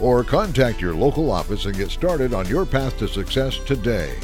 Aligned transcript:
or 0.00 0.22
contact 0.22 0.80
your 0.80 0.94
local 0.94 1.30
office 1.30 1.64
and 1.66 1.76
get 1.76 1.90
started 1.90 2.32
on 2.32 2.46
your 2.46 2.64
path 2.64 2.96
to 2.98 3.08
success 3.08 3.58
today. 3.66 4.16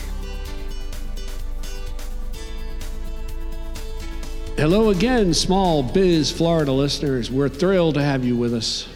Hello 4.57 4.91
again, 4.91 5.35
Small 5.35 5.83
Biz 5.83 6.31
Florida 6.31 6.71
listeners. 6.71 7.29
We're 7.29 7.49
thrilled 7.49 7.95
to 7.95 8.03
have 8.03 8.25
you 8.25 8.37
with 8.37 8.55
us, 8.55 8.89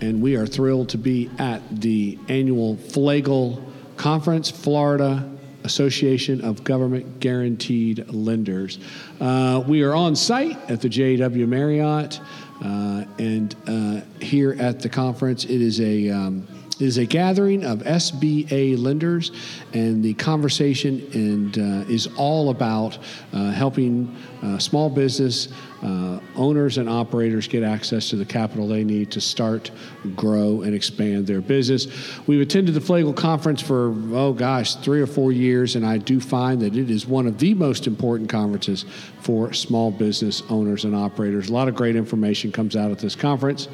and 0.00 0.20
we 0.20 0.34
are 0.34 0.44
thrilled 0.44 0.88
to 0.88 0.98
be 0.98 1.30
at 1.38 1.62
the 1.80 2.18
annual 2.28 2.76
FLAGGL 2.76 3.62
Conference, 3.96 4.50
Florida 4.50 5.30
Association 5.62 6.40
of 6.40 6.64
Government 6.64 7.20
Guaranteed 7.20 8.08
Lenders. 8.08 8.80
Uh, 9.20 9.62
we 9.68 9.82
are 9.82 9.94
on 9.94 10.16
site 10.16 10.58
at 10.68 10.80
the 10.80 10.88
JW 10.88 11.46
Marriott. 11.46 12.20
Uh, 12.60 13.04
and 13.18 13.56
uh, 13.66 14.00
here 14.20 14.56
at 14.58 14.80
the 14.80 14.88
conference, 14.88 15.44
it 15.44 15.60
is 15.60 15.80
a 15.80 16.10
um, 16.10 16.46
it 16.82 16.86
is 16.86 16.98
a 16.98 17.06
gathering 17.06 17.64
of 17.64 17.78
SBA 17.80 18.76
lenders, 18.76 19.30
and 19.72 20.02
the 20.02 20.14
conversation 20.14 21.06
and 21.12 21.58
uh, 21.58 21.90
is 21.90 22.08
all 22.16 22.50
about 22.50 22.98
uh, 23.32 23.50
helping 23.52 24.16
uh, 24.42 24.58
small 24.58 24.90
business 24.90 25.48
uh, 25.82 26.20
owners 26.36 26.78
and 26.78 26.88
operators 26.88 27.48
get 27.48 27.62
access 27.62 28.10
to 28.10 28.16
the 28.16 28.24
capital 28.24 28.68
they 28.68 28.84
need 28.84 29.10
to 29.10 29.20
start, 29.20 29.70
grow, 30.14 30.62
and 30.62 30.74
expand 30.74 31.26
their 31.26 31.40
business. 31.40 31.86
We've 32.26 32.40
attended 32.40 32.74
the 32.74 32.80
FLAGGL 32.80 33.16
Conference 33.16 33.60
for, 33.60 33.94
oh 34.12 34.32
gosh, 34.32 34.76
three 34.76 35.00
or 35.00 35.06
four 35.06 35.32
years, 35.32 35.76
and 35.76 35.84
I 35.84 35.98
do 35.98 36.20
find 36.20 36.60
that 36.62 36.76
it 36.76 36.90
is 36.90 37.06
one 37.06 37.26
of 37.26 37.38
the 37.38 37.54
most 37.54 37.86
important 37.86 38.30
conferences 38.30 38.84
for 39.20 39.52
small 39.52 39.90
business 39.90 40.42
owners 40.48 40.84
and 40.84 40.94
operators. 40.94 41.48
A 41.48 41.52
lot 41.52 41.68
of 41.68 41.74
great 41.74 41.96
information 41.96 42.52
comes 42.52 42.76
out 42.76 42.90
at 42.90 42.98
this 42.98 43.16
conference. 43.16 43.68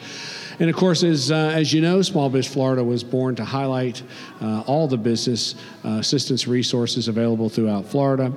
And 0.61 0.69
of 0.69 0.75
course, 0.75 1.05
as, 1.05 1.31
uh, 1.31 1.53
as 1.55 1.73
you 1.73 1.81
know, 1.81 2.03
Small 2.03 2.29
Biz 2.29 2.47
Florida 2.49 2.83
was 2.83 3.05
born 3.05 3.37
to 3.37 3.45
highlight 3.45 4.03
uh, 4.41 4.63
all 4.67 4.89
the 4.89 4.97
business 4.97 5.55
uh, 5.85 5.99
assistance 6.01 6.49
resources 6.49 7.07
available 7.07 7.49
throughout 7.49 7.87
Florida. 7.87 8.33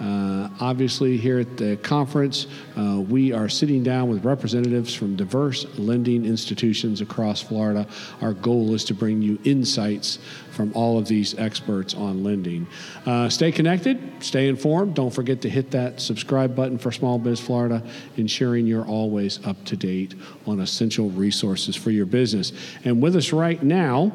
Uh, 0.00 0.48
obviously, 0.60 1.18
here 1.18 1.38
at 1.38 1.58
the 1.58 1.76
conference, 1.78 2.46
uh, 2.78 3.00
we 3.06 3.32
are 3.32 3.50
sitting 3.50 3.82
down 3.82 4.08
with 4.08 4.24
representatives 4.24 4.94
from 4.94 5.14
diverse 5.14 5.66
lending 5.78 6.24
institutions 6.24 7.02
across 7.02 7.42
Florida. 7.42 7.86
Our 8.22 8.32
goal 8.32 8.74
is 8.74 8.84
to 8.84 8.94
bring 8.94 9.20
you 9.20 9.38
insights 9.44 10.18
from 10.52 10.72
all 10.74 10.98
of 10.98 11.06
these 11.06 11.38
experts 11.38 11.94
on 11.94 12.24
lending. 12.24 12.66
Uh, 13.04 13.28
stay 13.28 13.52
connected, 13.52 14.00
stay 14.20 14.48
informed. 14.48 14.94
Don't 14.94 15.12
forget 15.12 15.42
to 15.42 15.50
hit 15.50 15.70
that 15.72 16.00
subscribe 16.00 16.56
button 16.56 16.78
for 16.78 16.90
Small 16.90 17.18
Biz 17.18 17.38
Florida, 17.40 17.82
ensuring 18.16 18.66
you're 18.66 18.86
always 18.86 19.44
up 19.46 19.62
to 19.66 19.76
date 19.76 20.14
on 20.46 20.60
essential 20.60 21.10
resources 21.10 21.76
for 21.76 21.90
your 21.90 22.06
business. 22.06 22.52
And 22.84 23.02
with 23.02 23.16
us 23.16 23.32
right 23.34 23.62
now, 23.62 24.12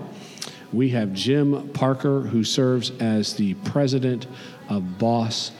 we 0.73 0.89
have 0.89 1.13
Jim 1.13 1.69
Parker, 1.69 2.22
who 2.22 2.44
serves 2.44 2.91
as 3.00 3.36
the 3.36 3.53
president 3.66 4.25
of 4.67 4.97
Boss 4.97 5.52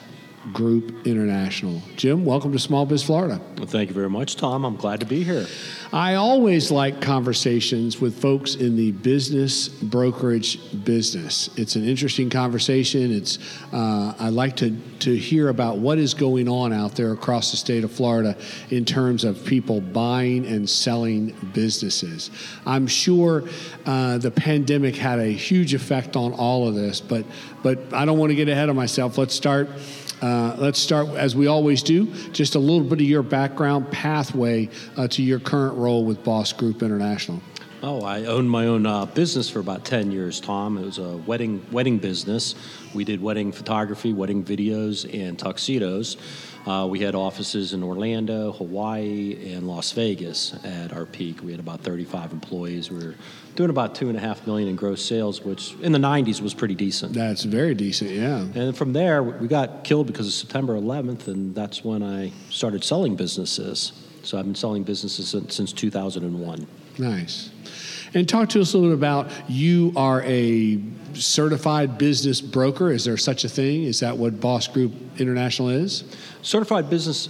Group 0.54 1.08
International. 1.08 1.82
Jim, 1.96 2.24
welcome 2.24 2.52
to 2.52 2.60
Small 2.60 2.86
Biz 2.86 3.04
Florida. 3.04 3.42
Well, 3.58 3.66
thank 3.66 3.90
you 3.90 3.96
very 3.96 4.10
much, 4.10 4.36
Tom. 4.36 4.64
I'm 4.64 4.76
glad 4.76 5.00
to 5.00 5.06
be 5.06 5.24
here. 5.24 5.46
I 5.92 6.16
always 6.16 6.72
like 6.72 7.02
conversations 7.02 8.00
with 8.02 8.20
folks 8.20 8.56
in 8.56 8.76
the 8.76 8.92
business 8.92 9.68
brokerage 9.68 10.84
business. 10.84 11.50
It's 11.58 11.76
an 11.76 11.86
interesting 11.86 12.30
conversation. 12.30 13.12
It's 13.12 13.40
uh, 13.74 14.14
I 14.20 14.30
like 14.30 14.56
to 14.58 14.78
to 15.00 15.16
hear 15.16 15.50
about 15.50 15.78
what 15.78 15.98
is 15.98 16.14
going 16.14 16.48
on 16.48 16.74
out 16.74 16.96
there 16.96 17.14
across 17.14 17.52
the 17.52 17.58
state 17.58 17.84
of 17.84 17.92
Florida 17.92 18.38
in 18.70 18.86
terms 18.86 19.24
of 19.24 19.44
people 19.46 19.82
buying 19.82 20.46
and 20.46 20.70
selling 20.70 21.36
businesses. 21.54 22.30
I'm 22.66 22.88
sure 22.88 23.44
uh, 23.86 24.18
the 24.18 24.32
pandemic 24.32 24.96
had 24.96 25.20
a 25.20 25.28
huge 25.32 25.74
effect 25.74 26.16
on 26.16 26.34
all 26.34 26.68
of 26.68 26.76
this, 26.76 27.02
but 27.02 27.26
but 27.64 27.94
I 27.94 28.06
don't 28.06 28.20
want 28.20 28.30
to 28.30 28.36
get 28.36 28.50
ahead 28.50 28.70
of 28.70 28.76
myself. 28.76 29.18
Let's 29.18 29.34
start 29.34 29.70
uh, 30.26 30.56
let's 30.58 30.80
start, 30.80 31.08
as 31.10 31.36
we 31.36 31.46
always 31.46 31.84
do, 31.84 32.08
just 32.32 32.56
a 32.56 32.60
little 32.60 32.84
bit 32.84 32.94
of 32.94 33.06
your 33.06 33.22
background 33.22 33.92
pathway 33.92 34.68
uh, 34.98 35.08
to 35.08 35.22
your 35.22 35.40
current 35.40 35.78
role 35.78 36.04
with 36.04 36.24
Boss 36.24 36.52
Group 36.52 36.82
International. 36.82 37.40
Oh, 37.88 38.02
I 38.02 38.26
owned 38.26 38.50
my 38.50 38.66
own 38.66 38.88
uh, 38.88 39.06
business 39.06 39.48
for 39.48 39.60
about 39.60 39.86
10 39.86 40.10
years, 40.10 40.40
Tom. 40.40 40.80
It 40.80 40.86
was 40.86 40.98
a 40.98 41.18
wedding 41.18 41.64
wedding 41.72 42.00
business. 42.00 42.56
We 42.96 43.04
did 43.04 43.22
wedding 43.22 43.52
photography, 43.52 44.12
wedding 44.12 44.44
videos, 44.44 45.06
and 45.14 45.38
tuxedos. 45.38 46.18
Uh, 46.66 46.88
we 46.90 47.02
had 47.02 47.14
offices 47.14 47.74
in 47.74 47.84
Orlando, 47.84 48.54
Hawaii, 48.54 49.54
and 49.54 49.68
Las 49.68 49.92
Vegas 49.92 50.56
at 50.64 50.94
our 50.94 51.06
peak. 51.06 51.44
We 51.44 51.52
had 51.52 51.60
about 51.60 51.82
35 51.82 52.34
employees. 52.34 52.90
We 52.90 53.06
were 53.06 53.16
doing 53.54 53.70
about 53.70 53.94
two 53.94 54.10
and 54.10 54.18
a 54.18 54.20
half 54.20 54.48
million 54.48 54.68
in 54.68 54.76
gross 54.76 55.06
sales, 55.06 55.42
which 55.42 55.76
in 55.76 55.92
the 55.92 56.00
90s 56.00 56.42
was 56.42 56.56
pretty 56.56 56.74
decent. 56.74 57.14
That's 57.14 57.44
very 57.44 57.76
decent, 57.76 58.10
yeah. 58.10 58.48
And 58.56 58.76
from 58.76 58.94
there, 58.94 59.22
we 59.22 59.48
got 59.48 59.84
killed 59.84 60.08
because 60.08 60.26
of 60.26 60.34
September 60.34 60.74
11th, 60.74 61.28
and 61.28 61.54
that's 61.54 61.84
when 61.84 62.02
I 62.02 62.32
started 62.50 62.84
selling 62.84 63.16
businesses. 63.16 63.92
So 64.24 64.40
I've 64.40 64.46
been 64.46 64.56
selling 64.56 64.82
businesses 64.82 65.30
since, 65.30 65.54
since 65.54 65.72
2001. 65.72 66.66
Nice. 66.98 67.52
And 68.14 68.28
talk 68.28 68.50
to 68.50 68.62
us 68.62 68.74
a 68.74 68.78
little 68.78 68.96
bit 68.96 69.00
about 69.00 69.30
you 69.50 69.92
are 69.96 70.22
a 70.24 70.82
certified 71.14 71.98
business 71.98 72.40
broker. 72.42 72.92
Is 72.92 73.04
there 73.06 73.18
such 73.18 73.44
a 73.44 73.50
thing? 73.50 73.84
Is 73.84 74.00
that 74.00 74.18
what 74.18 74.40
Boss 74.40 74.68
Group 74.68 74.94
International 75.20 75.70
is? 75.70 76.04
Certified 76.42 76.90
business 76.90 77.28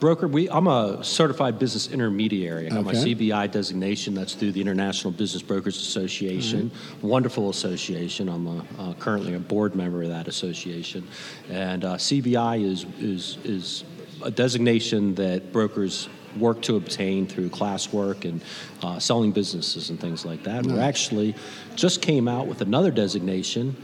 broker. 0.00 0.28
We 0.28 0.48
I'm 0.50 0.66
a 0.66 1.02
certified 1.02 1.58
business 1.58 1.90
intermediary. 1.90 2.66
I 2.66 2.70
got 2.70 2.78
Okay. 2.86 2.86
my 2.86 2.94
CBI 2.94 3.46
designation. 3.50 4.14
That's 4.14 4.34
through 4.34 4.52
the 4.52 4.60
International 4.60 5.12
Business 5.12 5.42
Brokers 5.42 5.76
Association. 5.76 6.70
Wonderful 7.02 7.50
association. 7.50 8.28
I'm 8.28 8.46
a, 8.46 8.64
uh, 8.78 8.94
currently 8.94 9.34
a 9.34 9.38
board 9.38 9.74
member 9.74 10.02
of 10.02 10.08
that 10.10 10.28
association, 10.28 11.06
and 11.50 11.84
uh, 11.84 11.96
CBI 11.96 12.62
is 12.64 12.84
is 13.00 13.38
is 13.44 13.84
a 14.22 14.30
designation 14.30 15.14
that 15.16 15.52
brokers 15.52 16.08
work 16.36 16.62
to 16.62 16.76
obtain 16.76 17.26
through 17.26 17.50
classwork 17.50 18.24
and 18.24 18.40
uh, 18.82 18.98
selling 18.98 19.32
businesses 19.32 19.90
and 19.90 20.00
things 20.00 20.24
like 20.24 20.42
that. 20.44 20.64
We're 20.64 20.80
actually 20.80 21.34
just 21.74 22.02
came 22.02 22.28
out 22.28 22.46
with 22.46 22.60
another 22.60 22.90
designation 22.90 23.76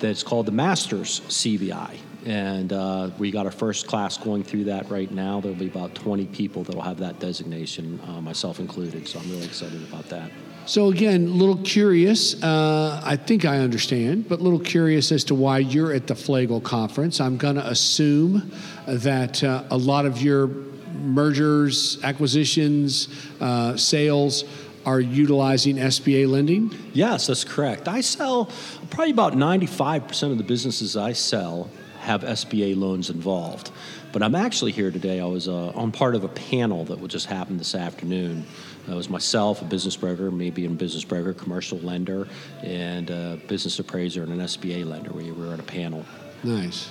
that's 0.00 0.22
called 0.22 0.46
the 0.46 0.52
Masters 0.52 1.20
CBI. 1.28 1.98
And 2.26 2.72
uh, 2.72 3.10
we 3.18 3.30
got 3.30 3.46
our 3.46 3.52
first 3.52 3.86
class 3.86 4.18
going 4.18 4.42
through 4.42 4.64
that 4.64 4.90
right 4.90 5.10
now. 5.10 5.40
There'll 5.40 5.56
be 5.56 5.68
about 5.68 5.94
20 5.94 6.26
people 6.26 6.64
that'll 6.64 6.82
have 6.82 6.98
that 6.98 7.20
designation, 7.20 8.00
uh, 8.06 8.20
myself 8.20 8.60
included. 8.60 9.08
So 9.08 9.18
I'm 9.20 9.30
really 9.30 9.46
excited 9.46 9.82
about 9.82 10.08
that. 10.08 10.30
So 10.66 10.90
again, 10.90 11.28
a 11.28 11.30
little 11.30 11.56
curious. 11.58 12.42
Uh, 12.42 13.00
I 13.02 13.16
think 13.16 13.46
I 13.46 13.58
understand, 13.60 14.28
but 14.28 14.40
a 14.40 14.42
little 14.42 14.60
curious 14.60 15.10
as 15.10 15.24
to 15.24 15.34
why 15.34 15.58
you're 15.60 15.94
at 15.94 16.06
the 16.06 16.14
FLAGGL 16.14 16.62
conference. 16.62 17.22
I'm 17.22 17.38
going 17.38 17.54
to 17.54 17.66
assume 17.66 18.52
that 18.86 19.42
uh, 19.42 19.64
a 19.70 19.78
lot 19.78 20.04
of 20.04 20.20
your 20.20 20.50
mergers, 20.98 22.02
acquisitions, 22.02 23.08
uh, 23.40 23.76
sales 23.76 24.44
are 24.84 25.00
utilizing 25.00 25.76
SBA 25.76 26.28
lending. 26.28 26.74
Yes, 26.92 27.26
that's 27.26 27.44
correct. 27.44 27.88
I 27.88 28.00
sell 28.00 28.50
probably 28.90 29.10
about 29.10 29.34
95% 29.34 30.32
of 30.32 30.38
the 30.38 30.44
businesses 30.44 30.96
I 30.96 31.12
sell 31.12 31.70
have 32.00 32.22
SBA 32.22 32.76
loans 32.76 33.10
involved. 33.10 33.70
But 34.12 34.22
I'm 34.22 34.34
actually 34.34 34.72
here 34.72 34.90
today. 34.90 35.20
I 35.20 35.26
was 35.26 35.48
uh, 35.48 35.72
on 35.74 35.92
part 35.92 36.14
of 36.14 36.24
a 36.24 36.28
panel 36.28 36.84
that 36.86 36.98
will 36.98 37.08
just 37.08 37.26
happen 37.26 37.58
this 37.58 37.74
afternoon. 37.74 38.46
It 38.88 38.94
was 38.94 39.10
myself, 39.10 39.60
a 39.60 39.66
business 39.66 39.96
broker, 39.96 40.30
maybe 40.30 40.64
a 40.64 40.70
business 40.70 41.04
broker, 41.04 41.34
commercial 41.34 41.78
lender, 41.80 42.26
and 42.62 43.10
a 43.10 43.38
business 43.46 43.78
appraiser 43.78 44.22
and 44.22 44.32
an 44.32 44.38
SBA 44.38 44.86
lender. 44.86 45.12
We 45.12 45.30
were 45.32 45.52
at 45.52 45.60
a 45.60 45.64
panel. 45.64 46.06
Nice. 46.42 46.90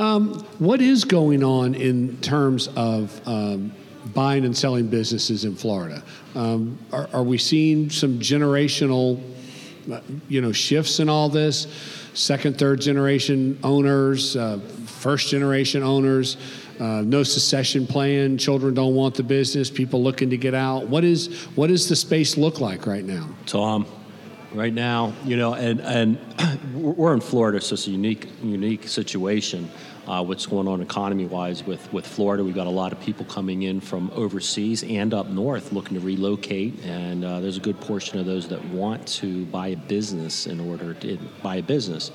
Um, 0.00 0.32
what 0.58 0.80
is 0.80 1.04
going 1.04 1.44
on 1.44 1.74
in 1.74 2.16
terms 2.22 2.68
of 2.68 3.20
um, 3.28 3.70
buying 4.14 4.46
and 4.46 4.56
selling 4.56 4.86
businesses 4.86 5.44
in 5.44 5.54
Florida? 5.54 6.02
Um, 6.34 6.78
are, 6.90 7.10
are 7.12 7.22
we 7.22 7.36
seeing 7.36 7.90
some 7.90 8.18
generational, 8.18 9.20
uh, 9.92 10.00
you 10.26 10.40
know, 10.40 10.52
shifts 10.52 11.00
in 11.00 11.10
all 11.10 11.28
this? 11.28 11.66
Second, 12.14 12.58
third 12.58 12.80
generation 12.80 13.58
owners, 13.62 14.36
uh, 14.36 14.58
first 14.86 15.28
generation 15.28 15.82
owners, 15.82 16.38
uh, 16.80 17.02
no 17.02 17.22
secession 17.22 17.86
plan. 17.86 18.38
Children 18.38 18.72
don't 18.72 18.94
want 18.94 19.16
the 19.16 19.22
business. 19.22 19.68
People 19.68 20.02
looking 20.02 20.30
to 20.30 20.38
get 20.38 20.54
out. 20.54 20.88
What 20.88 21.04
is 21.04 21.44
what 21.56 21.66
does 21.66 21.90
the 21.90 21.96
space 21.96 22.38
look 22.38 22.58
like 22.58 22.86
right 22.86 23.04
now? 23.04 23.28
Tom, 23.44 23.84
right 24.54 24.72
now, 24.72 25.12
you 25.24 25.36
know, 25.36 25.54
and 25.54 25.80
and 25.80 26.18
we're 26.74 27.12
in 27.14 27.20
Florida, 27.20 27.60
so 27.60 27.74
it's 27.74 27.86
a 27.86 27.90
unique 27.90 28.28
unique 28.42 28.88
situation. 28.88 29.70
Uh, 30.08 30.24
what's 30.24 30.46
going 30.46 30.66
on 30.66 30.80
economy-wise 30.80 31.62
with, 31.64 31.92
with 31.92 32.06
Florida. 32.06 32.42
We've 32.42 32.54
got 32.54 32.66
a 32.66 32.70
lot 32.70 32.90
of 32.90 32.98
people 33.00 33.26
coming 33.26 33.62
in 33.62 33.80
from 33.80 34.10
overseas 34.14 34.82
and 34.82 35.12
up 35.12 35.28
north 35.28 35.72
looking 35.72 35.94
to 35.94 36.04
relocate, 36.04 36.82
and 36.84 37.22
uh, 37.22 37.40
there's 37.40 37.58
a 37.58 37.60
good 37.60 37.78
portion 37.80 38.18
of 38.18 38.24
those 38.24 38.48
that 38.48 38.64
want 38.66 39.06
to 39.08 39.44
buy 39.46 39.68
a 39.68 39.76
business 39.76 40.46
in 40.46 40.58
order 40.58 40.94
to 40.94 41.18
buy 41.42 41.56
a 41.56 41.62
business. 41.62 42.10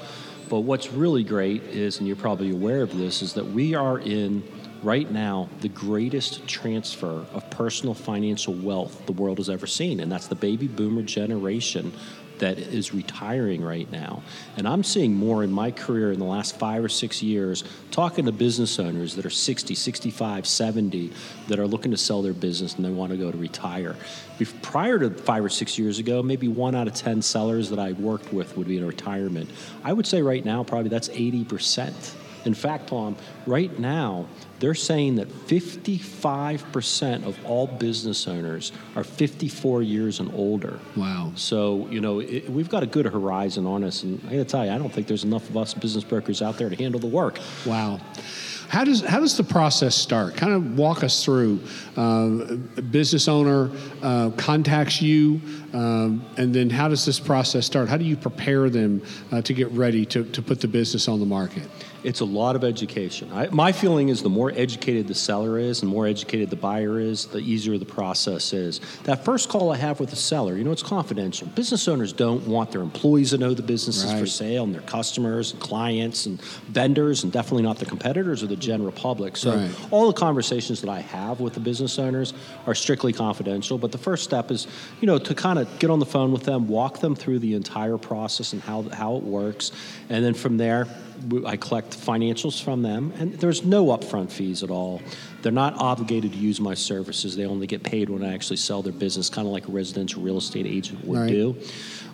But 0.50 0.62
what's 0.62 0.92
really 0.92 1.24
great 1.24 1.64
is, 1.64 2.00
and 2.00 2.08
you're 2.08 2.18
probably 2.18 2.52
aware 2.52 2.82
of 2.82 2.98
this, 2.98 3.22
is 3.22 3.34
that 3.34 3.46
we 3.46 3.76
are 3.76 4.00
in 4.00 4.44
right 4.82 5.10
now 5.10 5.48
the 5.62 5.70
greatest 5.70 6.46
transfer 6.48 7.26
of 7.34 7.50
personal 7.52 7.94
financial 7.94 8.56
wealth 8.56 9.06
the 9.06 9.14
world 9.14 9.38
has 9.38 9.50
ever 9.50 9.68
seen, 9.68 10.00
and 10.00 10.12
that's 10.12 10.28
the 10.28 10.36
baby 10.36 10.68
boomer 10.68 11.04
generation 11.04 11.94
that 12.40 12.58
is 12.58 12.94
retiring 12.94 13.62
right 13.62 13.90
now. 13.92 14.24
And 14.58 14.68
I'm 14.68 14.84
seeing 14.84 15.14
more 15.14 15.44
in 15.44 15.52
my 15.52 15.72
career 15.72 16.12
in 16.12 16.20
the 16.20 16.26
last 16.26 16.58
five 16.58 16.84
or 16.84 16.90
six 16.90 17.22
years 17.22 17.64
talking 17.92 18.26
to 18.26 18.32
business 18.32 18.80
owners 18.80 19.16
that 19.16 19.26
are 19.26 19.30
60, 19.30 19.76
65, 19.76 20.48
70 20.48 21.12
that 21.48 21.60
are 21.60 21.68
looking 21.68 21.92
to 21.92 21.98
sell 21.98 22.22
their 22.22 22.34
business 22.34 22.76
and 22.76 22.86
they 22.86 22.90
want 22.90 23.12
to 23.12 23.18
go 23.18 23.32
to 23.32 23.38
retire. 23.38 23.96
Prior 24.62 25.00
to 25.00 25.10
five 25.10 25.46
or 25.46 25.50
six 25.50 25.80
years 25.80 26.00
ago, 26.00 26.22
maybe 26.22 26.48
one 26.48 26.76
out 26.76 26.88
of 26.88 26.94
10 26.94 27.22
sellers 27.22 27.70
that 27.70 27.80
I 27.80 27.94
worked 27.94 28.34
with 28.34 28.58
would 28.58 28.68
be 28.68 28.78
in 28.78 28.86
retirement. 28.86 29.50
I 29.84 29.94
would 29.94 30.06
say 30.06 30.22
right 30.22 30.44
now, 30.44 30.64
probably 30.64 30.90
that's 30.90 31.10
80%. 31.10 32.16
In 32.46 32.54
fact, 32.54 32.88
Tom, 32.88 33.16
right 33.46 33.78
now, 33.80 34.28
they're 34.60 34.76
saying 34.76 35.16
that 35.16 35.28
55% 35.28 37.26
of 37.26 37.38
all 37.46 37.68
business 37.68 38.28
owners 38.28 38.72
are 38.96 39.04
54 39.04 39.82
years 39.82 40.20
and 40.20 40.34
older. 40.34 40.80
Wow. 40.96 41.34
So, 41.36 41.88
you 41.90 42.00
know, 42.02 42.20
it, 42.20 42.50
we've 42.50 42.70
got 42.70 42.84
a 42.84 42.88
good 42.88 43.06
horizon 43.06 43.66
on 43.66 43.84
us. 43.84 44.04
And 44.04 44.22
I 44.28 44.32
got 44.32 44.38
to 44.38 44.46
tell 44.46 44.66
you, 44.66 44.72
I 44.72 44.78
don't 44.78 44.94
think 44.94 45.08
there's 45.08 45.24
enough 45.24 45.50
of 45.50 45.58
us 45.58 45.74
business 45.74 46.04
brokers 46.04 46.42
out 46.42 46.58
there 46.58 46.70
to 46.70 46.76
handle 46.76 47.00
the 47.00 47.08
work. 47.08 47.40
Wow. 47.66 48.00
How 48.68 48.84
does 48.84 49.02
how 49.02 49.20
does 49.20 49.38
the 49.38 49.44
process 49.44 49.96
start? 49.96 50.36
Kind 50.36 50.54
of 50.54 50.78
walk 50.78 51.04
us 51.04 51.24
through. 51.24 51.60
Uh, 51.96 52.58
a 52.78 52.82
business 52.82 53.28
owner 53.28 53.70
uh, 54.02 54.32
contacts 54.32 55.02
you, 55.02 55.40
um, 55.74 56.26
and 56.38 56.54
then 56.54 56.70
how 56.70 56.88
does 56.88 57.06
this 57.06 57.20
process 57.20 57.66
start? 57.66 57.90
How 57.90 57.98
do 57.98 58.06
you 58.06 58.18
prepare 58.18 58.70
them 58.70 59.04
uh, 59.32 59.42
to 59.44 59.54
get 59.54 59.70
ready 59.72 60.06
to, 60.08 60.24
to 60.26 60.42
put 60.42 60.62
the 60.62 60.68
business 60.68 61.08
on 61.08 61.20
the 61.20 61.26
market? 61.26 61.70
It's 62.06 62.20
a 62.20 62.26
lot 62.26 62.56
of 62.56 62.64
education. 62.64 63.32
I, 63.34 63.48
my 63.48 63.72
feeling 63.72 64.10
is 64.10 64.22
the 64.22 64.30
more 64.30 64.52
educated 64.56 65.08
the 65.08 65.16
seller 65.16 65.58
is 65.58 65.82
and 65.82 65.90
more 65.90 66.06
educated 66.06 66.52
the 66.52 66.56
buyer 66.56 67.00
is, 67.00 67.26
the 67.26 67.40
easier 67.40 67.78
the 67.80 67.86
process 67.86 68.54
is. 68.54 68.80
That 69.04 69.26
first 69.26 69.50
call 69.50 69.72
I 69.72 69.78
have 69.78 70.00
with 70.00 70.12
the 70.12 70.16
seller, 70.16 70.56
you 70.56 70.64
know, 70.64 70.72
it's 70.72 70.84
confidential. 70.84 71.48
Business 71.48 71.88
owners 71.88 72.14
don't 72.14 72.46
want 72.48 72.72
their 72.72 72.82
employees 72.82 73.32
to 73.32 73.40
know 73.40 73.56
the 73.56 73.64
business 73.64 74.06
right. 74.06 74.14
is 74.14 74.20
for 74.20 74.28
sale 74.28 74.64
and 74.64 74.74
their 74.74 74.82
customers 74.82 75.52
and 75.52 75.60
clients 75.60 76.28
and 76.28 76.40
vendors 76.42 77.24
and 77.24 77.34
definitely 77.34 77.64
not 77.64 77.80
the 77.80 77.86
competitors 77.86 78.44
or 78.44 78.48
the 78.48 78.56
general 78.56 78.92
public. 78.92 79.36
So 79.36 79.56
right. 79.56 79.72
all 79.90 80.06
the 80.06 80.20
conversations 80.20 80.82
that 80.82 80.90
I 80.90 81.00
have 81.00 81.40
with 81.40 81.56
the 81.56 81.60
business 81.60 81.98
owners 81.98 82.34
are 82.68 82.76
strictly 82.76 83.14
confidential. 83.14 83.80
But 83.80 83.92
the 83.92 83.98
first 83.98 84.24
step 84.24 84.52
is, 84.52 84.68
you 85.02 85.08
know, 85.08 85.18
to 85.18 85.34
kind 85.34 85.58
of 85.58 85.80
get 85.80 85.90
on 85.90 86.00
the 86.00 86.06
phone 86.06 86.32
with 86.32 86.44
them, 86.44 86.68
walk 86.68 87.00
them 87.00 87.16
through 87.16 87.40
the 87.40 87.56
entire 87.56 87.98
process 87.98 88.54
and 88.54 88.62
how, 88.62 88.84
how 88.84 89.16
it 89.16 89.24
works. 89.24 89.72
And 90.10 90.24
then 90.24 90.36
from 90.36 90.58
there, 90.58 90.88
I 91.46 91.58
collect 91.58 91.95
financials 91.96 92.62
from 92.62 92.82
them, 92.82 93.14
and 93.18 93.34
there's 93.36 93.64
no 93.64 93.88
upfront 93.88 94.32
fees 94.32 94.64
at 94.64 94.70
all. 94.70 95.02
They're 95.42 95.52
not 95.52 95.76
obligated 95.76 96.34
to 96.34 96.38
use 96.38 96.60
my 96.60 96.74
services. 96.74 97.36
They 97.36 97.46
only 97.46 97.68
get 97.68 97.84
paid 97.84 98.10
when 98.10 98.24
I 98.24 98.34
actually 98.34 98.58
sell 98.58 98.82
their 98.82 98.94
business, 98.94 99.30
kind 99.30 99.48
of 99.48 99.54
like 99.54 99.68
a 99.68 99.72
residential 99.72 100.22
real 100.22 100.38
estate 100.38 100.66
agent 100.66 101.06
would 101.06 101.20
right. 101.20 101.30
do. 101.30 101.56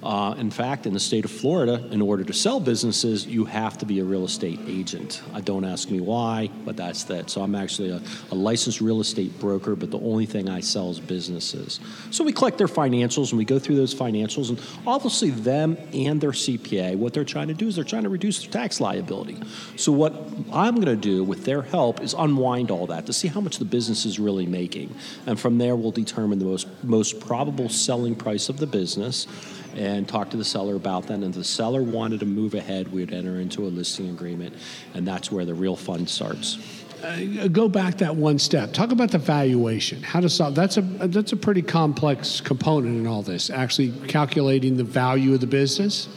Uh, 0.03 0.33
in 0.39 0.49
fact, 0.49 0.87
in 0.87 0.93
the 0.93 0.99
state 0.99 1.25
of 1.25 1.31
Florida, 1.31 1.87
in 1.91 2.01
order 2.01 2.23
to 2.23 2.33
sell 2.33 2.59
businesses, 2.59 3.27
you 3.27 3.45
have 3.45 3.77
to 3.77 3.85
be 3.85 3.99
a 3.99 4.03
real 4.03 4.25
estate 4.25 4.59
agent. 4.65 5.21
I 5.31 5.41
don't 5.41 5.63
ask 5.63 5.91
me 5.91 5.99
why, 5.99 6.49
but 6.65 6.75
that's 6.75 7.03
that. 7.05 7.29
So 7.29 7.41
I'm 7.41 7.53
actually 7.53 7.91
a, 7.91 8.01
a 8.31 8.35
licensed 8.35 8.81
real 8.81 8.99
estate 8.99 9.39
broker, 9.39 9.75
but 9.75 9.91
the 9.91 9.99
only 9.99 10.25
thing 10.25 10.49
I 10.49 10.59
sell 10.59 10.89
is 10.89 10.99
businesses. 10.99 11.79
So 12.09 12.23
we 12.23 12.33
collect 12.33 12.57
their 12.57 12.67
financials 12.67 13.29
and 13.29 13.37
we 13.37 13.45
go 13.45 13.59
through 13.59 13.75
those 13.75 13.93
financials, 13.93 14.49
and 14.49 14.59
obviously 14.87 15.29
them 15.29 15.77
and 15.93 16.19
their 16.19 16.31
CPA, 16.31 16.95
what 16.95 17.13
they're 17.13 17.23
trying 17.23 17.49
to 17.49 17.53
do 17.53 17.67
is 17.67 17.75
they're 17.75 17.83
trying 17.83 18.03
to 18.03 18.09
reduce 18.09 18.41
their 18.41 18.51
tax 18.51 18.81
liability. 18.81 19.37
So 19.75 19.91
what 19.91 20.13
I'm 20.51 20.75
going 20.75 20.87
to 20.87 20.95
do 20.95 21.23
with 21.23 21.45
their 21.45 21.61
help 21.61 22.01
is 22.01 22.13
unwind 22.13 22.71
all 22.71 22.87
that 22.87 23.05
to 23.05 23.13
see 23.13 23.27
how 23.27 23.41
much 23.41 23.57
the 23.57 23.65
business 23.65 24.05
is 24.05 24.19
really 24.19 24.45
making, 24.45 24.93
and 25.25 25.39
from 25.39 25.57
there 25.57 25.75
we'll 25.75 25.91
determine 25.91 26.39
the 26.39 26.45
most 26.45 26.67
most 26.83 27.19
probable 27.19 27.69
selling 27.69 28.15
price 28.15 28.49
of 28.49 28.57
the 28.57 28.67
business 28.67 29.27
and 29.75 30.07
talk 30.07 30.29
to 30.29 30.37
the 30.37 30.45
seller 30.45 30.75
about 30.75 31.07
that. 31.07 31.13
And 31.13 31.23
if 31.23 31.35
the 31.35 31.43
seller 31.43 31.81
wanted 31.81 32.19
to 32.19 32.25
move 32.25 32.53
ahead, 32.53 32.91
we'd 32.91 33.13
enter 33.13 33.39
into 33.39 33.63
a 33.65 33.69
listing 33.69 34.09
agreement, 34.09 34.55
and 34.93 35.07
that's 35.07 35.31
where 35.31 35.45
the 35.45 35.53
real 35.53 35.75
fun 35.75 36.07
starts. 36.07 36.57
Uh, 37.03 37.47
go 37.47 37.67
back 37.67 37.97
that 37.97 38.15
one 38.15 38.37
step. 38.37 38.73
Talk 38.73 38.91
about 38.91 39.09
the 39.09 39.17
valuation. 39.17 40.03
How 40.03 40.19
to 40.19 40.29
solve 40.29 40.53
that's 40.53 40.77
a 40.77 40.81
that's 40.81 41.31
a 41.31 41.37
pretty 41.37 41.63
complex 41.63 42.41
component 42.41 42.95
in 42.95 43.07
all 43.07 43.23
this. 43.23 43.49
Actually, 43.49 43.91
calculating 44.07 44.77
the 44.77 44.83
value 44.83 45.33
of 45.33 45.41
the 45.41 45.47
business. 45.47 46.07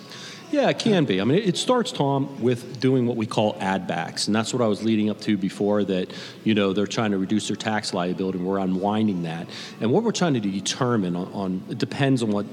Yeah, 0.50 0.68
it 0.68 0.78
can 0.78 1.04
be. 1.04 1.20
I 1.20 1.24
mean, 1.24 1.38
it 1.38 1.56
starts, 1.56 1.90
Tom, 1.90 2.40
with 2.40 2.78
doing 2.80 3.06
what 3.06 3.16
we 3.16 3.26
call 3.26 3.56
add 3.60 3.86
backs. 3.86 4.26
And 4.28 4.36
that's 4.36 4.52
what 4.52 4.62
I 4.62 4.66
was 4.66 4.82
leading 4.82 5.10
up 5.10 5.20
to 5.22 5.36
before 5.36 5.82
that, 5.84 6.12
you 6.44 6.54
know, 6.54 6.72
they're 6.72 6.86
trying 6.86 7.10
to 7.10 7.18
reduce 7.18 7.48
their 7.48 7.56
tax 7.56 7.92
liability 7.92 8.38
and 8.38 8.46
we're 8.46 8.58
unwinding 8.58 9.22
that. 9.24 9.48
And 9.80 9.90
what 9.90 10.04
we're 10.04 10.12
trying 10.12 10.34
to 10.34 10.40
determine 10.40 11.16
on, 11.16 11.32
on 11.32 11.62
it 11.70 11.78
depends 11.78 12.22
on 12.22 12.30
what 12.30 12.46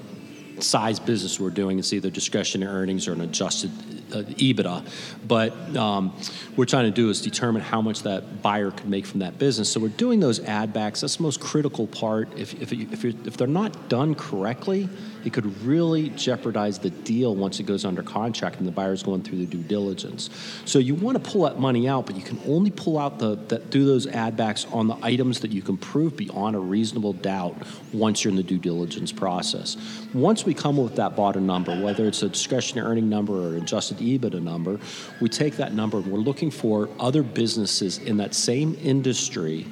size 0.60 1.00
business 1.00 1.40
we're 1.40 1.50
doing. 1.50 1.80
It's 1.80 1.94
either 1.94 2.10
discretionary 2.10 2.72
earnings 2.72 3.08
or 3.08 3.14
an 3.14 3.22
adjusted 3.22 3.72
EBITDA. 4.12 4.88
But 5.28 5.76
um, 5.76 6.16
we're 6.56 6.66
trying 6.66 6.86
to 6.86 6.92
do 6.92 7.10
is 7.10 7.22
determine 7.22 7.62
how 7.62 7.82
much 7.82 8.04
that 8.04 8.42
buyer 8.42 8.72
could 8.72 8.90
make 8.90 9.06
from 9.06 9.20
that 9.20 9.38
business. 9.38 9.72
So 9.72 9.80
we're 9.80 9.90
doing 9.90 10.20
those 10.20 10.40
add 10.42 10.74
backs. 10.74 11.02
That's 11.02 11.18
the 11.18 11.24
most 11.24 11.40
critical 11.40 11.88
part. 11.88 12.38
If, 12.38 12.54
if, 12.62 12.72
if, 12.74 13.06
if 13.06 13.38
they're 13.38 13.48
not 13.48 13.90
done 13.90 14.16
correctly, 14.16 14.90
it 15.26 15.34
could 15.34 15.62
really 15.64 16.10
jeopardize 16.10 16.80
the 16.80 16.90
deal 16.90 17.36
once 17.36 17.60
it 17.60 17.64
goes 17.64 17.86
under 17.86 18.02
contract 18.02 18.58
and 18.58 18.68
the 18.68 18.72
buyer's 18.72 19.04
going 19.04 19.22
through 19.24 19.40
the 19.40 19.46
due 19.46 19.62
diligence. 19.62 20.30
So 20.66 20.80
you 20.80 20.96
want 20.96 21.24
to 21.24 21.32
pull 21.32 21.44
that 21.44 21.60
money 21.60 21.88
out, 21.88 22.06
but 22.06 22.16
you 22.16 22.24
can 22.24 22.40
only 22.48 22.72
pull 22.72 22.98
out 22.98 23.20
the 23.20 23.36
do 23.70 23.86
those 23.86 24.08
add 24.08 24.36
backs 24.36 24.66
on 24.72 24.88
the 24.88 24.98
items 25.02 25.40
that 25.42 25.52
you 25.52 25.62
can 25.62 25.78
prove 25.78 26.18
beyond 26.18 26.56
a 26.56 26.60
reasonable 26.60 27.14
doubt 27.14 27.56
once 27.94 28.24
you're 28.24 28.32
in 28.32 28.38
the 28.38 28.44
due 28.44 28.58
diligence 28.58 29.12
process. 29.12 29.78
Once 30.14 30.46
we 30.46 30.54
come 30.54 30.78
with 30.78 30.96
that 30.96 31.16
bottom 31.16 31.46
number, 31.46 31.80
whether 31.82 32.06
it's 32.06 32.24
a 32.24 32.30
discretionary 32.30 32.90
earning 32.90 33.10
number 33.10 33.34
or 33.34 33.58
adjusted 33.58 34.01
EBITDA 34.02 34.42
number, 34.42 34.80
we 35.22 35.30
take 35.30 35.58
that 35.58 35.74
number 35.74 35.98
and 35.98 36.08
we're 36.08 36.20
looking 36.20 36.52
for 36.52 36.90
other 37.00 37.24
businesses 37.24 37.98
in 38.00 38.18
that 38.18 38.34
same 38.34 38.78
industry 38.82 39.66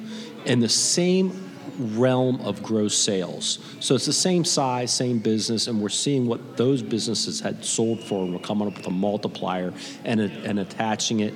in 0.44 0.60
the 0.60 0.68
same 0.68 1.50
realm 1.78 2.40
of 2.42 2.62
gross 2.62 2.96
sales. 2.96 3.58
So 3.80 3.94
it's 3.94 4.06
the 4.06 4.12
same 4.12 4.44
size, 4.44 4.92
same 4.92 5.18
business, 5.18 5.66
and 5.66 5.80
we're 5.80 5.88
seeing 5.88 6.26
what 6.26 6.56
those 6.56 6.82
businesses 6.82 7.40
had 7.40 7.64
sold 7.64 8.02
for, 8.02 8.24
and 8.24 8.34
we're 8.34 8.40
coming 8.40 8.68
up 8.68 8.76
with 8.76 8.86
a 8.86 8.90
multiplier 8.90 9.72
and, 10.04 10.20
and 10.20 10.58
attaching 10.58 11.20
it 11.20 11.34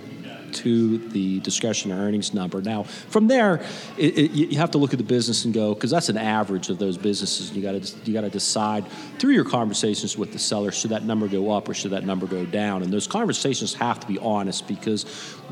to 0.55 0.99
the 0.99 1.41
discretionary 1.41 2.01
earnings 2.01 2.35
number. 2.35 2.61
Now, 2.61 2.85
from 2.85 3.29
there, 3.29 3.63
it, 3.99 4.19
it, 4.19 4.31
you 4.31 4.59
have 4.59 4.71
to 4.73 4.79
look 4.79 4.93
at 4.93 4.99
the 4.99 5.05
business 5.05 5.45
and 5.45 5.53
go 5.53 5.75
because 5.75 5.91
that's 5.91 6.09
an 6.09 6.17
average 6.17 6.69
of 6.71 6.79
those 6.79 6.97
businesses. 6.97 7.53
You 7.53 7.63
got 7.63 7.83
to 7.83 7.97
you 8.05 8.13
got 8.13 8.23
to 8.23 8.31
decide 8.31 8.87
through 9.19 9.33
your 9.33 9.45
conversations 9.45 10.17
with 10.17 10.33
the 10.33 10.39
seller 10.39 10.73
should 10.73 10.91
that 10.91 11.05
number 11.05 11.29
go 11.29 11.51
up 11.51 11.69
or 11.69 11.75
should 11.75 11.91
that 11.93 12.05
number 12.05 12.27
go 12.27 12.45
down. 12.45 12.83
And 12.83 12.93
those 12.93 13.07
conversations 13.07 13.75
have 13.75 14.01
to 14.01 14.07
be 14.07 14.19
honest 14.19 14.67
because 14.69 15.05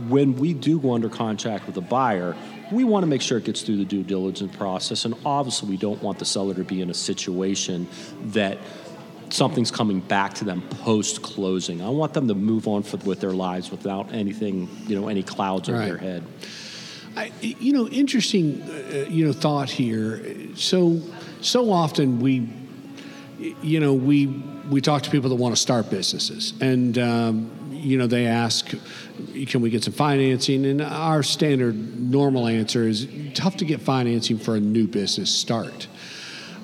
when 0.09 0.37
we 0.37 0.55
do 0.55 0.81
go 0.81 0.95
under 0.95 1.09
contract 1.09 1.67
with 1.67 1.77
a 1.77 1.83
buyer, 1.83 2.37
we 2.71 2.85
want 2.85 3.03
to 3.03 3.07
make 3.07 3.23
sure 3.23 3.39
it 3.39 3.45
gets 3.45 3.63
through 3.63 3.77
the 3.77 3.85
due 3.85 4.03
diligence 4.03 4.57
process. 4.57 5.05
And 5.05 5.15
obviously, 5.25 5.69
we 5.69 5.77
don't 5.77 6.03
want 6.03 6.19
the 6.19 6.25
seller 6.25 6.55
to 6.55 6.65
be 6.65 6.81
in 6.81 6.91
a 6.91 6.95
situation 6.95 7.87
that 8.27 8.59
something's 9.33 9.71
coming 9.71 10.01
back 10.01 10.35
to 10.35 10.45
them 10.45 10.63
post 10.83 11.23
closing. 11.23 11.81
I 11.83 11.89
want 11.89 12.15
them 12.15 12.29
to 12.29 12.35
move 12.35 12.69
on 12.69 12.83
for, 12.83 12.99
with 12.99 13.21
their 13.21 13.33
lives 13.33 13.71
without 13.71 14.13
anything, 14.13 14.69
you 14.87 15.01
know, 15.01 15.09
any 15.09 15.23
clouds 15.23 15.69
over 15.69 15.85
their 15.85 15.99
head. 15.99 16.25
I, 17.17 17.33
you 17.41 17.73
know, 17.73 17.89
interesting, 17.89 18.63
uh, 18.63 19.07
you 19.09 19.27
know, 19.27 19.33
thought 19.33 19.71
here. 19.71 20.55
So, 20.57 21.01
so 21.41 21.71
often 21.71 22.21
we, 22.21 22.49
you 23.63 23.81
know, 23.81 23.93
we 23.93 24.27
we 24.71 24.81
talk 24.81 25.03
to 25.03 25.11
people 25.11 25.29
that 25.31 25.37
want 25.37 25.55
to 25.55 25.61
start 25.61 25.91
businesses, 25.91 26.55
and 26.61 26.97
um, 26.99 27.51
you 27.71 27.99
know, 27.99 28.07
they 28.07 28.27
ask, 28.27 28.73
can 29.49 29.61
we 29.61 29.69
get 29.69 29.85
some 29.85 29.93
financing? 29.93 30.65
And 30.65 30.81
our 30.81 31.23
standard 31.23 31.75
normal 32.01 32.47
answer 32.47 32.85
is 32.85 33.09
tough 33.35 33.57
to 33.59 33.65
get 33.65 33.81
financing 33.81 34.39
for 34.39 34.55
a 34.55 34.61
new 34.61 34.87
business 34.87 35.31
start. 35.31 35.89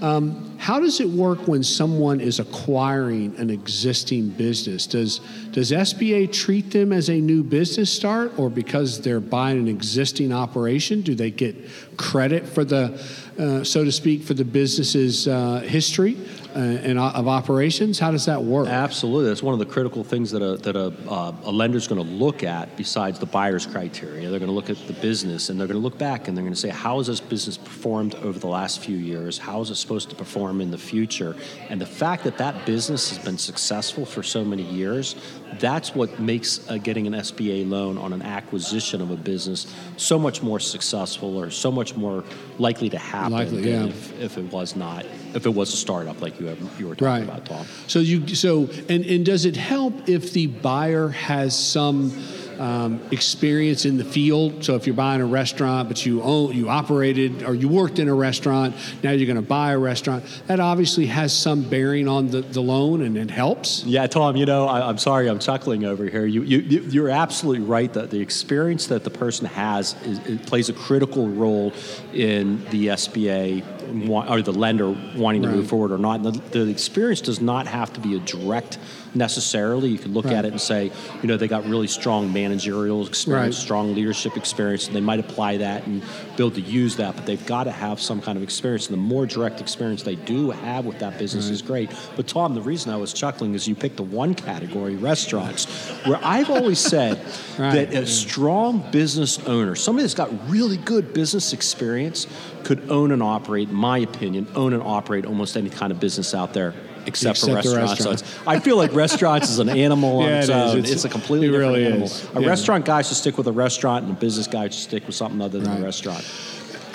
Um, 0.01 0.57
how 0.59 0.79
does 0.81 1.01
it 1.01 1.09
work 1.09 1.49
when 1.49 1.63
someone 1.63 2.21
is 2.21 2.39
acquiring 2.39 3.37
an 3.39 3.51
existing 3.51 4.31
business? 4.31 4.87
Does 4.87 5.21
does 5.51 5.73
SBA 5.73 6.33
treat 6.33 6.71
them 6.71 6.93
as 6.93 7.09
a 7.09 7.21
new 7.21 7.43
business 7.43 7.91
start, 7.91 8.39
or 8.39 8.51
because 8.51 9.01
they're 9.01 9.21
buying 9.21 9.59
an 9.59 9.69
existing 9.69 10.33
operation, 10.33 11.03
do 11.03 11.15
they 11.15 11.31
get 11.31 11.57
credit 11.97 12.47
for 12.47 12.65
the, 12.65 13.05
uh, 13.39 13.65
so 13.65 13.85
to 13.85 13.91
speak, 13.91 14.23
for 14.23 14.35
the 14.35 14.45
business's 14.45 15.27
uh, 15.27 15.61
history? 15.61 16.17
Uh, 16.59 16.61
and, 16.61 16.99
uh, 16.99 17.13
of 17.15 17.29
operations? 17.29 18.01
How 18.01 18.11
does 18.11 18.27
that 18.27 18.43
work? 18.43 18.67
Absolutely, 18.67 19.29
that's 19.29 19.45
one 19.45 19.53
of 19.53 19.61
the 19.61 19.67
critical 19.67 20.03
things 20.03 20.33
that 20.33 20.43
a 20.43 20.57
that 20.57 20.75
a, 20.75 20.93
uh, 21.09 21.33
a 21.45 21.53
lender's 21.53 21.87
going 21.87 22.05
to 22.05 22.13
look 22.13 22.43
at 22.43 22.77
besides 22.77 23.21
the 23.21 23.27
buyer's 23.27 23.65
criteria. 23.65 24.29
They're 24.29 24.41
going 24.41 24.51
to 24.51 24.55
look 24.55 24.69
at 24.69 24.77
the 24.89 24.93
business 24.95 25.51
and 25.51 25.61
they're 25.61 25.69
going 25.69 25.79
to 25.79 25.83
look 25.83 25.99
back 25.99 26.27
and 26.27 26.37
they're 26.37 26.43
going 26.43 26.55
to 26.55 26.61
say, 26.61 26.71
how 26.71 26.99
has 26.99 27.07
this 27.07 27.21
business 27.21 27.57
performed 27.57 28.17
over 28.17 28.41
the 28.41 28.49
last 28.49 28.81
few 28.81 28.97
years? 28.97 29.39
How 29.39 29.61
is 29.61 29.71
it 29.71 29.77
supposed 29.77 30.11
to 30.11 30.17
perform 30.17 30.61
in 30.61 30.73
the 30.73 30.79
future? 30.79 31.37
And 31.69 31.81
the 31.81 31.87
fact 31.87 32.25
that 32.25 32.39
that 32.39 32.67
business 32.67 33.09
has 33.11 33.25
been 33.25 33.39
successful 33.39 34.05
for 34.05 34.25
so 34.25 34.45
many 34.45 34.65
years, 34.65 35.15
that's 35.61 35.95
what 35.95 36.19
makes 36.19 36.69
uh, 36.69 36.79
getting 36.79 37.07
an 37.07 37.13
SBA 37.13 37.69
loan 37.71 37.99
on 37.99 38.13
an 38.13 38.23
acquisition 38.23 39.01
of 39.01 39.13
a 39.13 39.17
business 39.17 39.73
so 39.97 40.19
much 40.19 40.43
more 40.43 40.59
successful 40.59 41.37
or 41.37 41.51
so 41.51 41.71
much 41.71 41.95
more 41.95 42.25
likely 42.59 42.91
to 42.91 42.99
happen 42.99 43.33
Likely, 43.33 43.63
than 43.63 43.87
yeah. 43.87 43.91
if, 43.91 44.21
if 44.21 44.39
it 44.39 44.53
was 44.53 44.75
not 44.75 45.07
if 45.35 45.47
it 45.47 45.55
was 45.55 45.73
a 45.73 45.77
startup 45.77 46.21
like 46.21 46.39
you 46.41 46.47
have, 46.47 46.59
you 46.81 46.89
were 46.89 46.95
talking 46.95 47.07
Right. 47.07 47.23
about, 47.23 47.45
Tom. 47.47 47.67
So 47.87 47.99
you 48.01 48.27
so 48.35 48.69
and 48.89 49.05
and 49.05 49.25
does 49.25 49.45
it 49.45 49.57
help 49.57 50.09
if 50.09 50.33
the 50.33 50.47
buyer 50.47 51.09
has 51.09 51.59
some 51.59 52.13
um, 52.59 53.01
experience 53.13 53.85
in 53.85 53.99
the 53.99 54.05
field? 54.05 54.65
So 54.65 54.75
if 54.75 54.85
you're 54.87 54.97
buying 54.97 55.21
a 55.21 55.27
restaurant, 55.27 55.89
but 55.89 56.05
you 56.05 56.23
own 56.23 56.55
you 56.57 56.69
operated 56.69 57.45
or 57.45 57.55
you 57.55 57.69
worked 57.69 57.99
in 58.01 58.09
a 58.09 58.15
restaurant, 58.15 58.75
now 59.05 59.13
you're 59.13 59.27
going 59.27 59.37
to 59.37 59.49
buy 59.49 59.73
a 59.73 59.79
restaurant. 59.79 60.25
That 60.49 60.59
obviously 60.59 61.07
has 61.07 61.33
some 61.33 61.63
bearing 61.63 62.09
on 62.09 62.29
the, 62.29 62.41
the 62.41 62.61
loan, 62.61 63.03
and 63.03 63.17
it 63.17 63.31
helps. 63.31 63.85
Yeah, 63.85 64.07
Tom, 64.09 64.37
you 64.37 64.45
know, 64.47 64.67
I, 64.67 64.89
I'm 64.89 64.99
sorry 64.99 65.29
I'm 65.29 65.39
chuckling 65.39 65.85
over 65.85 66.05
here. 66.07 66.27
You, 66.27 66.43
you, 66.43 66.59
you- 66.59 66.81
you're 66.89 67.11
absolutely 67.11 67.65
right 67.65 67.93
that 67.93 68.11
the 68.11 68.21
experience 68.21 68.87
that 68.89 69.05
the 69.05 69.11
person 69.11 69.47
has 69.47 69.95
is, 70.05 70.19
it 70.27 70.45
plays 70.47 70.69
a 70.69 70.73
critical 70.73 71.29
role 71.29 71.73
in 72.13 72.65
the 72.71 72.89
SBA 72.89 73.63
wa- 73.63 73.78
or 74.11 74.43
the 74.43 74.53
lender 74.53 74.95
wanting 75.17 75.43
to 75.43 75.49
Right. 75.49 75.57
move 75.57 75.69
forward 75.69 75.93
or 75.93 75.99
not. 75.99 76.23
The, 76.23 76.33
the 76.53 76.69
experience 76.69 77.21
does 77.21 77.41
not 77.41 77.67
have 77.67 77.93
to 77.95 78.01
be 78.01 78.15
a 78.15 78.19
direct 78.19 78.79
necessarily. 79.15 79.89
You 79.89 79.99
can 79.99 80.13
look 80.15 80.27
Right. 80.27 80.35
at 80.35 80.45
it 80.45 80.53
and 80.53 80.61
say, 80.61 80.91
you 81.23 81.29
know, 81.29 81.37
they 81.37 81.49
got 81.49 81.67
really 81.69 81.87
strong 81.87 82.33
managerial 82.33 83.07
experience, 83.07 83.57
Right. 83.57 83.63
strong 83.65 83.95
leadership 83.95 84.37
experience, 84.37 84.87
and 84.87 84.95
they 84.95 85.01
might 85.01 85.21
apply 85.21 85.57
that 85.59 85.87
and 85.87 86.03
be 86.39 86.45
able 86.45 86.55
to 86.55 86.61
use 86.61 86.97
that, 86.97 87.17
but 87.17 87.27
they've 87.27 87.45
got 87.47 87.65
to 87.65 87.73
have 87.73 88.01
some 88.01 88.21
kind 88.23 88.37
of 88.39 88.43
experience. 88.45 88.87
And 88.87 88.95
the 88.95 89.03
more 89.03 89.27
direct 89.27 89.61
experience 89.61 90.05
they 90.05 90.15
do 90.15 90.51
have 90.51 90.87
with 90.87 91.01
that 91.01 91.19
business 91.19 91.49
is 91.49 91.61
great. 91.63 91.91
But 92.17 92.29
Tom, 92.29 92.55
the 92.55 92.63
reason 92.63 92.93
I 92.93 92.97
was 92.97 93.13
chuckling 93.13 93.55
is 93.55 93.67
you 93.67 93.75
picked 93.75 93.97
the 93.97 94.05
one 94.05 94.35
category, 94.35 94.95
restaurants, 94.95 95.67
where 96.07 96.21
I've 96.23 96.49
always 96.49 96.79
said 96.79 97.19
Right. 97.59 97.91
that 97.91 97.93
a 97.93 98.07
strong 98.07 98.89
business 98.93 99.41
owner, 99.47 99.75
somebody 99.75 100.05
that's 100.05 100.15
got 100.15 100.31
really 100.49 100.77
good 100.77 101.13
business 101.13 101.53
experience, 101.53 102.29
could 102.63 102.89
own 102.89 103.11
and 103.11 103.21
operate, 103.23 103.69
in 103.69 103.75
my 103.75 103.99
opinion, 103.99 104.47
own 104.55 104.73
and 104.73 104.83
operate 104.83 105.27
almost 105.27 105.57
any 105.57 105.71
kind 105.71 105.91
of 105.91 105.99
business 105.99 106.35
out 106.35 106.53
there. 106.55 106.73
Except, 107.09 107.39
for 107.41 107.47
Except 107.59 107.65
the 107.65 107.75
restaurants. 107.81 108.05
So 108.05 108.11
restaurant. 108.11 108.39
it's, 108.39 108.47
I 108.47 108.61
feel 108.61 108.77
like 108.77 108.93
restaurants 108.95 109.51
is 109.51 109.59
an 109.59 109.69
animal 109.87 110.19
on 110.19 110.29
Yeah, 110.29 110.39
its 110.41 110.49
it 110.49 110.53
own. 110.53 110.79
It's- 110.79 110.93
It's, 110.93 111.05
a 111.05 111.09
completely 111.09 111.49
it 111.49 111.51
different 111.51 111.73
really 111.75 111.87
animal. 111.87 112.07
is. 112.07 112.27
A 112.35 112.41
Yeah. 112.41 112.49
restaurant 112.49 112.85
guy 112.85 113.03
should 113.03 113.17
stick 113.17 113.37
with 113.39 113.47
a 113.49 113.53
restaurant, 113.53 114.05
and 114.05 114.17
a 114.17 114.21
business 114.21 114.47
guy 114.47 114.65
should 114.65 114.75
stick 114.75 115.07
with 115.07 115.17
something 115.17 115.41
other 115.41 115.59
than 115.59 115.71
Right. 115.71 115.81
a 115.81 115.85
restaurant. 115.85 116.25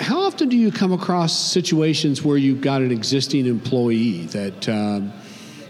How 0.00 0.22
often 0.22 0.48
do 0.48 0.56
you 0.56 0.72
come 0.72 0.92
across 0.92 1.32
situations 1.38 2.24
where 2.24 2.36
you've 2.36 2.60
got 2.60 2.80
an 2.82 2.90
existing 2.90 3.46
employee 3.46 4.26
that 4.32 4.68
um, 4.68 5.12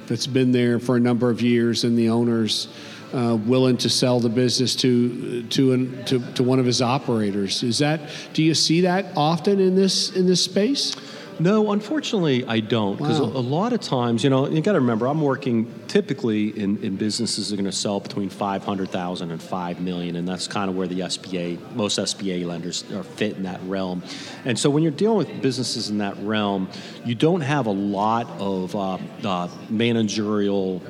that's 0.06 0.26
been 0.26 0.52
there 0.52 0.78
for 0.78 0.96
a 0.96 1.00
number 1.00 1.30
of 1.30 1.40
years 1.42 1.84
and 1.84 1.96
the 1.98 2.08
owner's 2.08 2.68
uh, 3.12 3.36
willing 3.46 3.76
to 3.76 3.88
sell 3.88 4.18
the 4.20 4.28
business 4.28 4.74
to 4.76 5.42
to, 5.44 5.72
an, 5.72 6.04
to 6.06 6.18
to 6.34 6.42
one 6.42 6.58
of 6.58 6.66
his 6.66 6.80
operators? 6.82 7.62
Is 7.62 7.78
that 7.78 8.00
do 8.32 8.42
you 8.42 8.54
see 8.54 8.80
that 8.82 9.06
often 9.16 9.60
in 9.60 9.74
this 9.76 10.10
in 10.16 10.26
this 10.26 10.42
space? 10.42 10.96
No, 11.38 11.72
unfortunately, 11.72 12.44
I 12.46 12.60
don't. 12.60 12.96
Because 12.96 13.20
Wow. 13.20 13.26
a, 13.26 13.38
a 13.38 13.40
lot 13.40 13.72
of 13.72 13.80
times, 13.80 14.22
you 14.22 14.30
know, 14.30 14.48
you 14.48 14.60
got 14.60 14.72
to 14.72 14.80
remember, 14.80 15.06
I'm 15.06 15.20
working 15.20 15.72
typically 15.88 16.48
in, 16.58 16.82
in 16.82 16.96
businesses 16.96 17.48
that 17.48 17.54
are 17.54 17.56
going 17.56 17.70
to 17.70 17.76
sell 17.76 18.00
between 18.00 18.28
500,000 18.30 19.30
and 19.30 19.42
5 19.42 19.80
million, 19.80 20.16
and 20.16 20.28
that's 20.28 20.46
kind 20.46 20.70
of 20.70 20.76
where 20.76 20.86
the 20.86 21.00
SBA, 21.00 21.74
most 21.74 21.98
SBA 21.98 22.46
lenders 22.46 22.84
are 22.92 23.02
fit 23.02 23.36
in 23.36 23.42
that 23.44 23.60
realm. 23.64 24.02
And 24.44 24.58
so 24.58 24.70
when 24.70 24.82
you're 24.82 24.92
dealing 24.92 25.18
with 25.18 25.42
businesses 25.42 25.90
in 25.90 25.98
that 25.98 26.16
realm, 26.18 26.68
you 27.04 27.14
don't 27.14 27.40
have 27.40 27.66
a 27.66 27.72
lot 27.72 28.28
of 28.38 28.74
uh, 28.76 28.98
uh, 29.24 29.48
managerial 29.68 30.82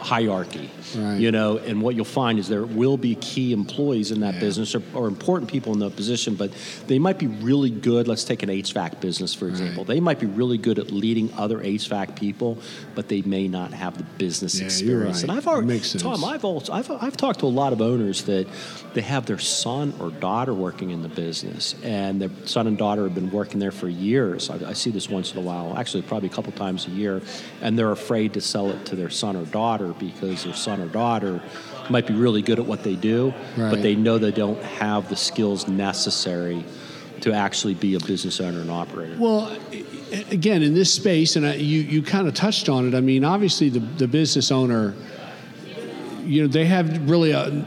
hierarchy. 0.00 0.70
Right. 0.96 1.18
You 1.20 1.30
know, 1.30 1.58
and 1.58 1.80
what 1.82 1.94
you'll 1.94 2.04
find 2.04 2.38
is 2.38 2.48
there 2.48 2.64
will 2.64 2.96
be 2.96 3.14
key 3.16 3.52
employees 3.52 4.10
in 4.10 4.20
that 4.20 4.34
Yeah. 4.34 4.40
business 4.40 4.74
or, 4.74 4.82
or 4.94 5.06
important 5.08 5.50
people 5.50 5.72
in 5.72 5.78
that 5.80 5.94
position, 5.96 6.34
but 6.34 6.50
they 6.86 6.98
might 6.98 7.18
be 7.18 7.26
really 7.26 7.70
good. 7.70 8.08
Let's 8.08 8.24
take 8.24 8.42
an 8.42 8.48
HVAC 8.48 9.00
business, 9.00 9.34
for 9.34 9.46
example. 9.48 9.84
They 9.84 10.00
might 10.00 10.18
be 10.18 10.26
really 10.26 10.58
good 10.58 10.78
at 10.78 10.90
leading 10.90 11.32
other 11.36 11.58
HVAC 11.60 12.16
people, 12.16 12.58
but 12.94 13.08
they 13.08 13.22
may 13.22 13.46
not 13.48 13.72
have 13.72 13.96
the 13.98 14.04
business 14.18 14.58
Yeah, 14.58 14.64
experience. 14.64 15.16
right. 15.18 15.22
And 15.24 15.32
I've 15.32 15.46
already, 15.46 15.66
Makes 15.68 15.90
sense. 15.90 16.02
Tom, 16.02 16.24
I've, 16.24 16.44
also, 16.44 16.72
I've, 16.72 16.90
I've 16.90 17.16
talked 17.16 17.40
to 17.40 17.46
a 17.46 17.48
lot 17.48 17.72
of 17.72 17.80
owners 17.80 18.22
that 18.24 18.46
they 18.94 19.02
have 19.02 19.26
their 19.26 19.38
son 19.38 19.94
or 20.00 20.10
daughter 20.10 20.52
working 20.54 20.90
in 20.90 21.02
the 21.02 21.08
business, 21.08 21.74
and 21.84 22.20
their 22.20 22.30
son 22.46 22.66
and 22.66 22.76
daughter 22.76 23.04
have 23.04 23.14
been 23.14 23.30
working 23.30 23.60
there 23.60 23.70
for 23.70 23.88
years. 23.88 24.50
I, 24.50 24.70
I 24.70 24.72
see 24.72 24.90
this 24.90 25.08
once 25.08 25.32
in 25.32 25.38
a 25.38 25.42
while, 25.42 25.76
actually, 25.78 26.02
probably 26.02 26.28
a 26.28 26.32
couple 26.32 26.50
times 26.52 26.86
a 26.86 26.90
year, 26.90 27.22
and 27.62 27.78
they're 27.78 27.92
afraid 27.92 28.34
to 28.34 28.40
sell 28.40 28.70
it 28.70 28.86
to 28.86 28.96
their 28.96 29.10
son 29.10 29.36
or 29.36 29.44
daughter 29.44 29.89
because 29.98 30.44
their 30.44 30.54
son 30.54 30.80
or 30.80 30.86
daughter 30.86 31.40
might 31.88 32.06
be 32.06 32.14
really 32.14 32.42
good 32.42 32.58
at 32.58 32.66
what 32.66 32.82
they 32.84 32.94
do, 32.94 33.34
Right. 33.56 33.70
but 33.70 33.82
they 33.82 33.94
know 33.94 34.18
they 34.18 34.30
don't 34.30 34.62
have 34.62 35.08
the 35.08 35.16
skills 35.16 35.66
necessary 35.68 36.64
to 37.20 37.32
actually 37.32 37.74
be 37.74 37.94
a 37.94 38.00
business 38.00 38.40
owner 38.40 38.60
and 38.60 38.70
operator. 38.70 39.16
Well, 39.18 39.54
again, 40.30 40.62
in 40.62 40.74
this 40.74 40.92
space, 40.92 41.36
and 41.36 41.46
I, 41.46 41.54
you 41.54 41.80
you 41.80 42.02
kind 42.02 42.26
of 42.26 42.34
touched 42.34 42.68
on 42.68 42.88
it. 42.88 42.94
I 42.94 43.00
mean, 43.00 43.24
obviously, 43.24 43.68
the 43.68 43.80
the 43.80 44.08
business 44.08 44.50
owner, 44.50 44.94
you 46.24 46.42
know, 46.42 46.48
they 46.48 46.64
have 46.66 47.08
really, 47.08 47.34
i 47.34 47.64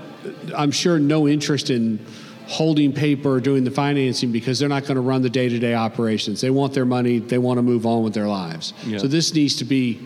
I'm 0.56 0.72
sure, 0.72 1.00
no 1.00 1.27
interest 1.27 1.70
in 1.70 2.00
holding 2.48 2.92
paper 2.94 3.32
or 3.34 3.39
doing 3.39 3.63
the 3.63 3.72
financing 3.72 4.32
because 4.32 4.60
they're 4.60 4.70
not 4.70 4.84
going 4.84 4.96
to 4.96 5.01
run 5.01 5.22
the 5.22 5.30
day 5.30 5.50
to 5.50 5.60
day 5.60 5.74
operations. 5.74 6.42
They 6.42 6.50
want 6.50 6.74
their 6.74 6.86
money. 6.86 7.20
They 7.20 7.38
want 7.38 7.58
to 7.58 7.62
move 7.62 7.86
on 7.86 8.03
with 8.03 8.13
their 8.13 8.27
lives. 8.27 8.74
Yeah. 8.86 8.98
So 8.98 9.08
this 9.08 9.34
needs 9.34 9.56
to 9.58 9.65
be 9.65 10.00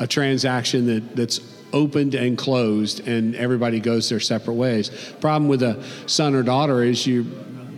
a 0.00 0.06
transaction 0.06 0.86
that 0.86 1.16
that's 1.16 1.40
opened 1.72 2.14
and 2.14 2.36
closed, 2.38 3.06
and 3.06 3.34
everybody 3.36 3.80
goes 3.80 4.08
their 4.08 4.20
separate 4.20 4.54
ways. 4.54 4.90
Problem 5.20 5.48
with 5.48 5.62
a 5.62 5.82
son 6.06 6.34
or 6.34 6.42
daughter 6.42 6.82
is 6.82 7.06
you. 7.06 7.26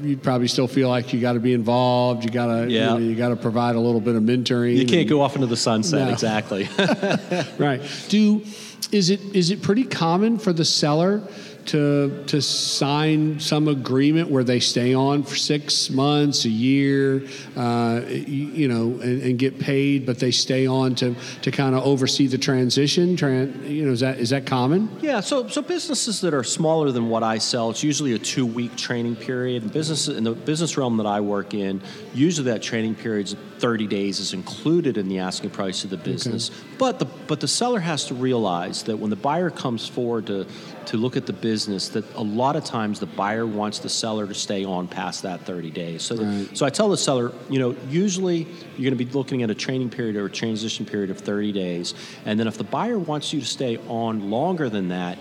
You 0.01 0.17
probably 0.17 0.47
still 0.47 0.69
feel 0.69 0.89
like 0.89 1.13
you 1.13 1.21
got 1.21 1.33
to 1.33 1.41
be 1.41 1.53
involved. 1.53 2.23
You 2.23 2.31
got 2.31 2.47
to, 2.47 2.71
Yeah. 2.71 2.83
you, 2.83 2.87
know, 2.91 2.97
you 2.99 3.15
got 3.17 3.31
to 3.31 3.37
provide 3.37 3.75
a 3.75 3.81
little 3.81 4.01
bit 4.01 4.15
of 4.15 4.23
mentoring. 4.23 4.77
you 4.77 4.87
can't 4.87 5.09
go 5.09 5.21
off 5.23 5.35
into 5.35 5.49
the 5.49 5.57
sunset, 5.57 6.07
No. 6.07 6.13
exactly. 6.13 6.69
right. 7.59 7.83
Do 8.09 8.45
is 8.93 9.11
it 9.11 9.21
is 9.35 9.51
it 9.51 9.61
pretty 9.61 9.83
common 9.85 10.39
for 10.39 10.53
the 10.53 10.65
seller 10.65 11.21
to 11.69 12.25
to 12.27 12.41
sign 12.43 13.41
some 13.41 13.69
agreement 13.69 14.31
where 14.31 14.45
they 14.45 14.61
stay 14.61 14.95
on 14.95 15.23
for 15.23 15.37
six 15.37 15.91
months, 15.91 16.45
a 16.45 16.49
year, 16.49 17.23
uh, 17.57 18.03
you, 18.09 18.69
know, 18.69 19.01
and, 19.01 19.23
and 19.23 19.39
get 19.39 19.59
paid, 19.59 20.07
but 20.07 20.19
they 20.19 20.31
stay 20.31 20.67
on 20.67 20.95
to 20.97 21.15
to 21.43 21.51
kind 21.51 21.75
of 21.75 21.85
oversee 21.85 22.27
the 22.27 22.39
transition? 22.39 23.17
Tran, 23.17 23.69
you 23.69 23.85
know, 23.85 23.93
is 23.93 24.01
that 24.01 24.19
is 24.19 24.31
that 24.31 24.47
common? 24.47 24.89
Yeah, 25.01 25.21
so 25.21 25.49
so 25.49 25.63
businesses 25.63 26.21
that 26.23 26.35
are 26.35 26.45
smaller 26.45 26.91
than 26.91 27.09
what 27.09 27.23
I 27.23 27.39
sell, 27.39 27.71
it's 27.71 27.83
usually 27.83 28.15
a 28.15 28.19
two 28.19 28.47
week 28.47 28.77
training 28.77 29.17
period. 29.17 29.63
And 29.63 29.73
business 29.73 30.09
in 30.09 30.25
the 30.25 30.33
business 30.33 30.77
realm 30.77 30.97
that 30.97 31.07
I 31.07 31.21
work 31.21 31.55
in, 31.55 31.81
usually 32.15 32.51
that 32.51 32.63
training 32.63 32.95
period's 32.95 33.37
30 33.61 33.87
days 33.87 34.21
is 34.21 34.33
included 34.33 34.97
in 34.97 35.09
the 35.09 35.19
asking 35.19 35.51
price 35.51 35.85
of 35.85 35.91
the 35.91 35.97
business. 35.97 36.51
But 36.79 36.99
the 36.99 37.05
but 37.05 37.41
the 37.41 37.49
seller 37.49 37.81
has 37.81 38.07
to 38.07 38.15
realize 38.15 38.85
that 38.85 38.97
when 38.99 39.11
the 39.11 39.17
buyer 39.17 39.51
comes 39.51 39.89
forward 39.89 40.27
to 40.29 40.47
to 40.87 40.97
look 40.97 41.17
at 41.17 41.27
the 41.27 41.33
business, 41.33 41.89
that 41.91 42.05
a 42.15 42.23
lot 42.23 42.57
of 42.57 42.65
times 42.65 42.99
the 42.99 43.07
buyer 43.07 43.47
wants 43.47 43.79
the 43.79 43.89
seller 43.91 44.27
to 44.27 44.35
stay 44.35 44.65
on 44.65 44.89
past 44.89 45.23
that 45.23 45.43
30 45.43 45.71
days. 45.71 46.03
So, 46.03 46.17
Right. 46.17 46.57
so 46.57 46.65
I 46.65 46.71
tell 46.71 46.89
the 46.89 46.97
seller, 46.97 47.33
you 47.51 47.59
know, 47.59 47.77
usually 47.91 48.47
you're 48.77 48.91
going 48.91 48.97
to 48.99 49.05
be 49.05 49.11
looking 49.13 49.43
at 49.43 49.51
a 49.51 49.55
training 49.55 49.91
period 49.91 50.17
or 50.17 50.25
a 50.27 50.31
transition 50.31 50.87
period 50.87 51.11
of 51.11 51.19
30 51.19 51.53
days, 51.53 51.95
and 52.25 52.41
then 52.41 52.47
if 52.47 52.57
the 52.57 52.65
buyer 52.65 52.99
wants 52.99 53.35
you 53.35 53.41
to 53.41 53.47
stay 53.47 53.77
on 53.89 54.31
longer 54.31 54.71
than 54.71 54.89
that, 54.89 55.19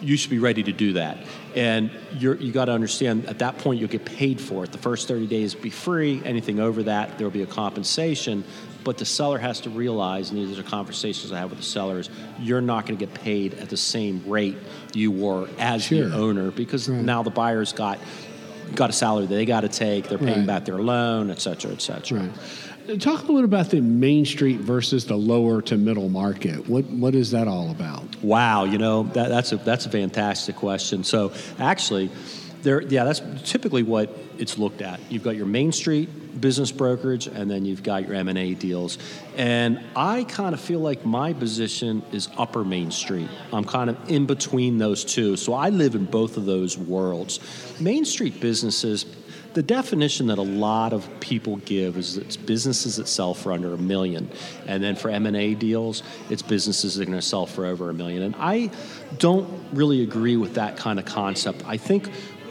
you 0.00 0.16
should 0.16 0.30
be 0.30 0.38
ready 0.38 0.62
to 0.62 0.72
do 0.72 0.92
that. 0.92 1.18
And 1.56 1.90
you're, 2.18 2.34
you 2.36 2.52
got 2.52 2.66
to 2.66 2.72
understand 2.72 3.24
at 3.26 3.38
that 3.38 3.56
point 3.58 3.80
you'll 3.80 3.88
get 3.88 4.04
paid 4.04 4.38
for 4.40 4.62
it. 4.62 4.72
The 4.72 4.78
first 4.78 5.08
30 5.08 5.26
days 5.26 5.54
be 5.54 5.70
free. 5.70 6.20
Anything 6.24 6.60
over 6.60 6.82
that, 6.82 7.16
there 7.16 7.26
will 7.26 7.32
be 7.32 7.42
a 7.42 7.46
compensation. 7.46 8.44
But 8.84 8.98
the 8.98 9.06
seller 9.06 9.38
has 9.38 9.60
to 9.62 9.70
realize, 9.70 10.30
and 10.30 10.38
these 10.38 10.58
are 10.58 10.62
conversations 10.62 11.32
I 11.32 11.38
have 11.38 11.48
with 11.50 11.58
the 11.58 11.64
sellers, 11.64 12.10
you're 12.38 12.60
not 12.60 12.86
going 12.86 12.98
to 12.98 13.04
get 13.04 13.14
paid 13.14 13.54
at 13.54 13.70
the 13.70 13.76
same 13.76 14.22
rate 14.26 14.56
you 14.92 15.10
were 15.10 15.48
as 15.58 15.82
Sure. 15.84 16.08
the 16.08 16.14
owner 16.14 16.50
because 16.50 16.88
Right. 16.88 17.02
now 17.02 17.22
the 17.22 17.30
buyer's 17.30 17.72
got 17.72 17.98
got 18.74 18.90
a 18.90 18.92
salary 18.92 19.26
that 19.26 19.34
they 19.34 19.44
got 19.46 19.60
to 19.60 19.68
take. 19.68 20.08
They're 20.08 20.18
paying 20.18 20.38
Right. 20.38 20.46
back 20.46 20.64
their 20.64 20.82
loan, 20.82 21.30
et 21.30 21.40
cetera, 21.40 21.70
et 21.72 21.80
cetera. 21.80 22.18
Right. 22.20 22.30
Talk 22.86 23.24
a 23.24 23.32
little 23.32 23.44
about 23.44 23.70
the 23.70 23.80
Main 23.80 24.24
Street 24.24 24.60
versus 24.60 25.06
the 25.06 25.16
lower 25.16 25.60
to 25.62 25.76
middle 25.76 26.08
market. 26.08 26.68
What 26.68 26.84
what 26.84 27.16
is 27.16 27.32
that 27.32 27.48
all 27.48 27.72
about? 27.72 28.04
Wow, 28.22 28.64
you 28.64 28.78
know 28.78 29.02
that, 29.14 29.28
that's 29.28 29.50
a 29.50 29.56
that's 29.56 29.86
a 29.86 29.90
fantastic 29.90 30.54
question. 30.54 31.02
So 31.02 31.32
actually, 31.58 32.10
there, 32.62 32.80
yeah, 32.82 33.02
that's 33.04 33.22
typically 33.50 33.82
what 33.82 34.16
it's 34.38 34.56
looked 34.56 34.82
at. 34.82 35.00
You've 35.10 35.24
got 35.24 35.34
your 35.34 35.46
Main 35.46 35.72
Street, 35.72 36.40
business 36.40 36.70
brokerage, 36.70 37.26
and 37.26 37.50
then 37.50 37.64
you've 37.64 37.82
got 37.82 38.06
your 38.06 38.14
M&A 38.14 38.54
deals. 38.54 38.98
And 39.36 39.80
I 39.94 40.24
kind 40.24 40.54
of 40.54 40.60
feel 40.60 40.80
like 40.80 41.04
my 41.04 41.32
position 41.32 42.02
is 42.12 42.28
upper 42.36 42.64
Main 42.64 42.90
Street. 42.90 43.28
I'm 43.52 43.64
kind 43.64 43.90
of 43.90 44.10
in 44.10 44.26
between 44.26 44.78
those 44.78 45.04
two. 45.04 45.36
So 45.36 45.54
I 45.54 45.70
live 45.70 45.94
in 45.94 46.04
both 46.04 46.36
of 46.36 46.44
those 46.44 46.76
worlds. 46.76 47.40
Main 47.80 48.04
Street 48.04 48.40
businesses, 48.40 49.04
the 49.56 49.62
definition 49.62 50.26
that 50.26 50.36
a 50.36 50.42
lot 50.42 50.92
of 50.92 51.08
people 51.18 51.56
give 51.56 51.96
is 51.96 52.18
it's 52.18 52.36
businesses 52.36 52.96
that 52.96 53.08
sell 53.08 53.32
for 53.32 53.52
under 53.52 53.72
a 53.72 53.78
million 53.78 54.30
and 54.66 54.82
then 54.82 54.94
for 54.94 55.08
m&a 55.08 55.54
deals 55.54 56.02
it's 56.28 56.42
businesses 56.42 56.94
that 56.94 57.02
are 57.02 57.06
going 57.06 57.18
to 57.18 57.22
sell 57.22 57.46
for 57.46 57.64
over 57.64 57.88
a 57.88 57.94
million. 57.94 58.22
And 58.22 58.36
i 58.38 58.70
don't 59.18 59.48
really 59.72 60.02
agree 60.02 60.36
with 60.36 60.54
that 60.54 60.76
kind 60.76 60.98
of 60.98 61.06
concept. 61.06 61.62
I 61.66 61.78
think 61.78 62.10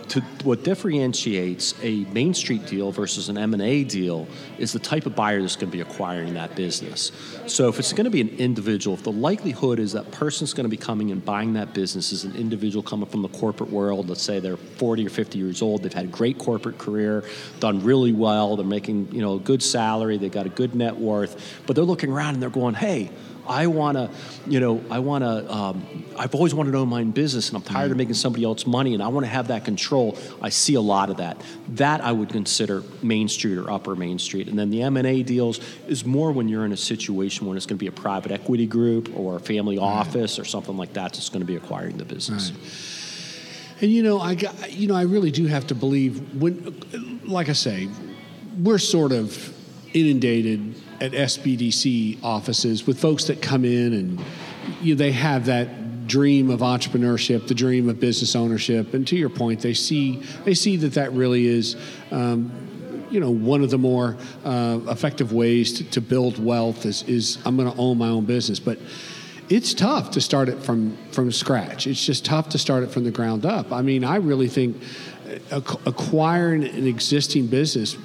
to, 0.09 0.21
what 0.43 0.63
differentiates 0.63 1.73
a 1.81 2.05
Main 2.05 2.33
Street 2.33 2.65
deal 2.65 2.91
versus 2.91 3.29
an 3.29 3.37
M&A 3.37 3.83
deal 3.83 4.27
is 4.57 4.73
the 4.73 4.79
type 4.79 5.05
of 5.05 5.15
buyer 5.15 5.41
that's 5.41 5.55
going 5.55 5.69
to 5.69 5.75
be 5.75 5.81
acquiring 5.81 6.33
that 6.35 6.55
business. 6.55 7.11
So 7.47 7.67
if 7.67 7.79
it's 7.79 7.93
going 7.93 8.05
to 8.05 8.11
be 8.11 8.21
an 8.21 8.29
individual, 8.29 8.95
if 8.95 9.03
the 9.03 9.11
likelihood 9.11 9.79
is 9.79 9.93
that 9.93 10.11
person's 10.11 10.53
going 10.53 10.65
to 10.65 10.69
be 10.69 10.77
coming 10.77 11.11
and 11.11 11.23
buying 11.23 11.53
that 11.53 11.73
business 11.73 12.11
is 12.11 12.23
an 12.23 12.35
individual 12.35 12.83
coming 12.83 13.07
from 13.07 13.21
the 13.21 13.29
corporate 13.29 13.69
world, 13.69 14.09
let's 14.09 14.21
say 14.21 14.39
they're 14.39 14.57
40 14.57 15.07
or 15.07 15.09
50 15.09 15.37
years 15.37 15.61
old, 15.61 15.83
they've 15.83 15.93
had 15.93 16.05
a 16.05 16.09
great 16.09 16.37
corporate 16.37 16.77
career, 16.77 17.23
done 17.59 17.83
really 17.83 18.13
well, 18.13 18.55
they're 18.55 18.65
making, 18.65 19.11
you 19.11 19.21
know, 19.21 19.35
a 19.35 19.39
good 19.39 19.63
salary, 19.63 20.17
they've 20.17 20.31
got 20.31 20.45
a 20.45 20.49
good 20.49 20.75
net 20.75 20.95
worth, 20.95 21.61
but 21.65 21.75
they're 21.75 21.85
looking 21.85 22.11
around 22.11 22.35
and 22.35 22.41
they're 22.41 22.49
going, 22.49 22.75
"Hey, 22.75 23.09
I 23.47 23.67
want 23.67 23.97
to, 23.97 24.09
you 24.47 24.59
know, 24.59 24.83
I 24.89 24.99
want 24.99 25.23
to, 25.23 25.53
um, 25.53 26.05
I've 26.17 26.33
always 26.35 26.53
wanted 26.53 26.71
to 26.71 26.77
own 26.77 26.89
my 26.89 27.01
own 27.01 27.11
business 27.11 27.49
and 27.49 27.57
I'm 27.57 27.63
tired 27.63 27.89
mm. 27.89 27.91
of 27.91 27.97
making 27.97 28.15
somebody 28.15 28.43
else 28.43 28.65
money 28.65 28.93
and 28.93 29.03
I 29.03 29.07
want 29.07 29.25
to 29.25 29.29
have 29.29 29.47
that 29.49 29.65
control. 29.65 30.17
I 30.41 30.49
see 30.49 30.75
a 30.75 30.81
lot 30.81 31.09
of 31.09 31.17
that. 31.17 31.41
That 31.69 32.01
I 32.01 32.11
would 32.11 32.29
consider 32.29 32.83
Main 33.01 33.27
Street 33.27 33.57
or 33.57 33.69
upper 33.69 33.95
Main 33.95 34.19
Street. 34.19 34.47
And 34.47 34.57
then 34.57 34.69
the 34.69 34.81
M&A 34.83 35.23
deals 35.23 35.59
is 35.87 36.05
more 36.05 36.31
when 36.31 36.47
you're 36.47 36.65
in 36.65 36.71
a 36.71 36.77
situation 36.77 37.47
when 37.47 37.57
it's 37.57 37.65
going 37.65 37.77
to 37.77 37.83
be 37.83 37.87
a 37.87 37.91
private 37.91 38.31
equity 38.31 38.65
group 38.65 39.15
or 39.15 39.35
a 39.35 39.39
family 39.39 39.77
right. 39.77 39.83
office 39.83 40.39
or 40.39 40.45
something 40.45 40.77
like 40.77 40.93
that 40.93 41.13
that's 41.13 41.29
going 41.29 41.41
to 41.41 41.45
be 41.45 41.55
acquiring 41.55 41.97
the 41.97 42.05
business. 42.05 42.51
Right. 42.51 43.81
And 43.81 43.91
you 43.91 44.03
know, 44.03 44.19
I 44.19 44.35
got, 44.35 44.71
you 44.71 44.87
know, 44.87 44.95
I 44.95 45.03
really 45.03 45.31
do 45.31 45.47
have 45.47 45.67
to 45.67 45.75
believe 45.75 46.41
when, 46.41 47.21
like 47.25 47.49
I 47.49 47.53
say, 47.53 47.89
we're 48.57 48.77
sort 48.77 49.11
of 49.11 49.53
inundated 49.93 50.75
at 51.01 51.11
SBDC 51.11 52.23
offices 52.23 52.87
with 52.87 52.99
folks 52.99 53.25
that 53.25 53.41
come 53.41 53.65
in 53.65 53.93
and 53.93 54.21
you 54.81 54.95
know, 54.95 54.97
they 54.97 55.11
have 55.11 55.45
that 55.45 56.07
dream 56.07 56.49
of 56.49 56.59
entrepreneurship, 56.59 57.47
the 57.47 57.53
dream 57.53 57.89
of 57.89 57.99
business 57.99 58.35
ownership, 58.35 58.93
and 58.93 59.07
to 59.07 59.15
your 59.15 59.29
point, 59.29 59.61
they 59.61 59.73
see 59.73 60.21
they 60.43 60.53
see 60.53 60.77
that 60.77 60.93
that 60.93 61.13
really 61.13 61.47
is. 61.47 61.75
Um, 62.11 62.61
you 63.11 63.19
know, 63.19 63.29
one 63.29 63.63
of 63.63 63.69
the 63.69 63.77
more 63.77 64.17
uh, 64.43 64.79
effective 64.87 65.31
ways 65.31 65.73
to, 65.73 65.83
to 65.91 66.01
build 66.01 66.43
wealth 66.43 66.85
is, 66.85 67.03
is 67.03 67.37
I'm 67.45 67.55
going 67.55 67.71
to 67.71 67.77
own 67.77 67.99
my 67.99 68.09
own 68.09 68.25
business. 68.25 68.59
But 68.59 68.79
it's 69.47 69.75
tough 69.75 70.11
to 70.11 70.21
start 70.21 70.49
it 70.49 70.61
from 70.63 70.97
from 71.11 71.31
scratch. 71.31 71.85
It's 71.87 72.03
just 72.03 72.25
tough 72.25 72.49
to 72.49 72.57
start 72.57 72.83
it 72.83 72.91
from 72.91 73.03
the 73.03 73.11
ground 73.11 73.45
up. 73.45 73.71
I 73.71 73.83
mean, 73.83 74.03
I 74.03 74.15
really 74.15 74.47
think 74.47 74.81
acquiring 75.51 76.63
an 76.63 76.87
existing 76.87 77.47
business 77.47 77.95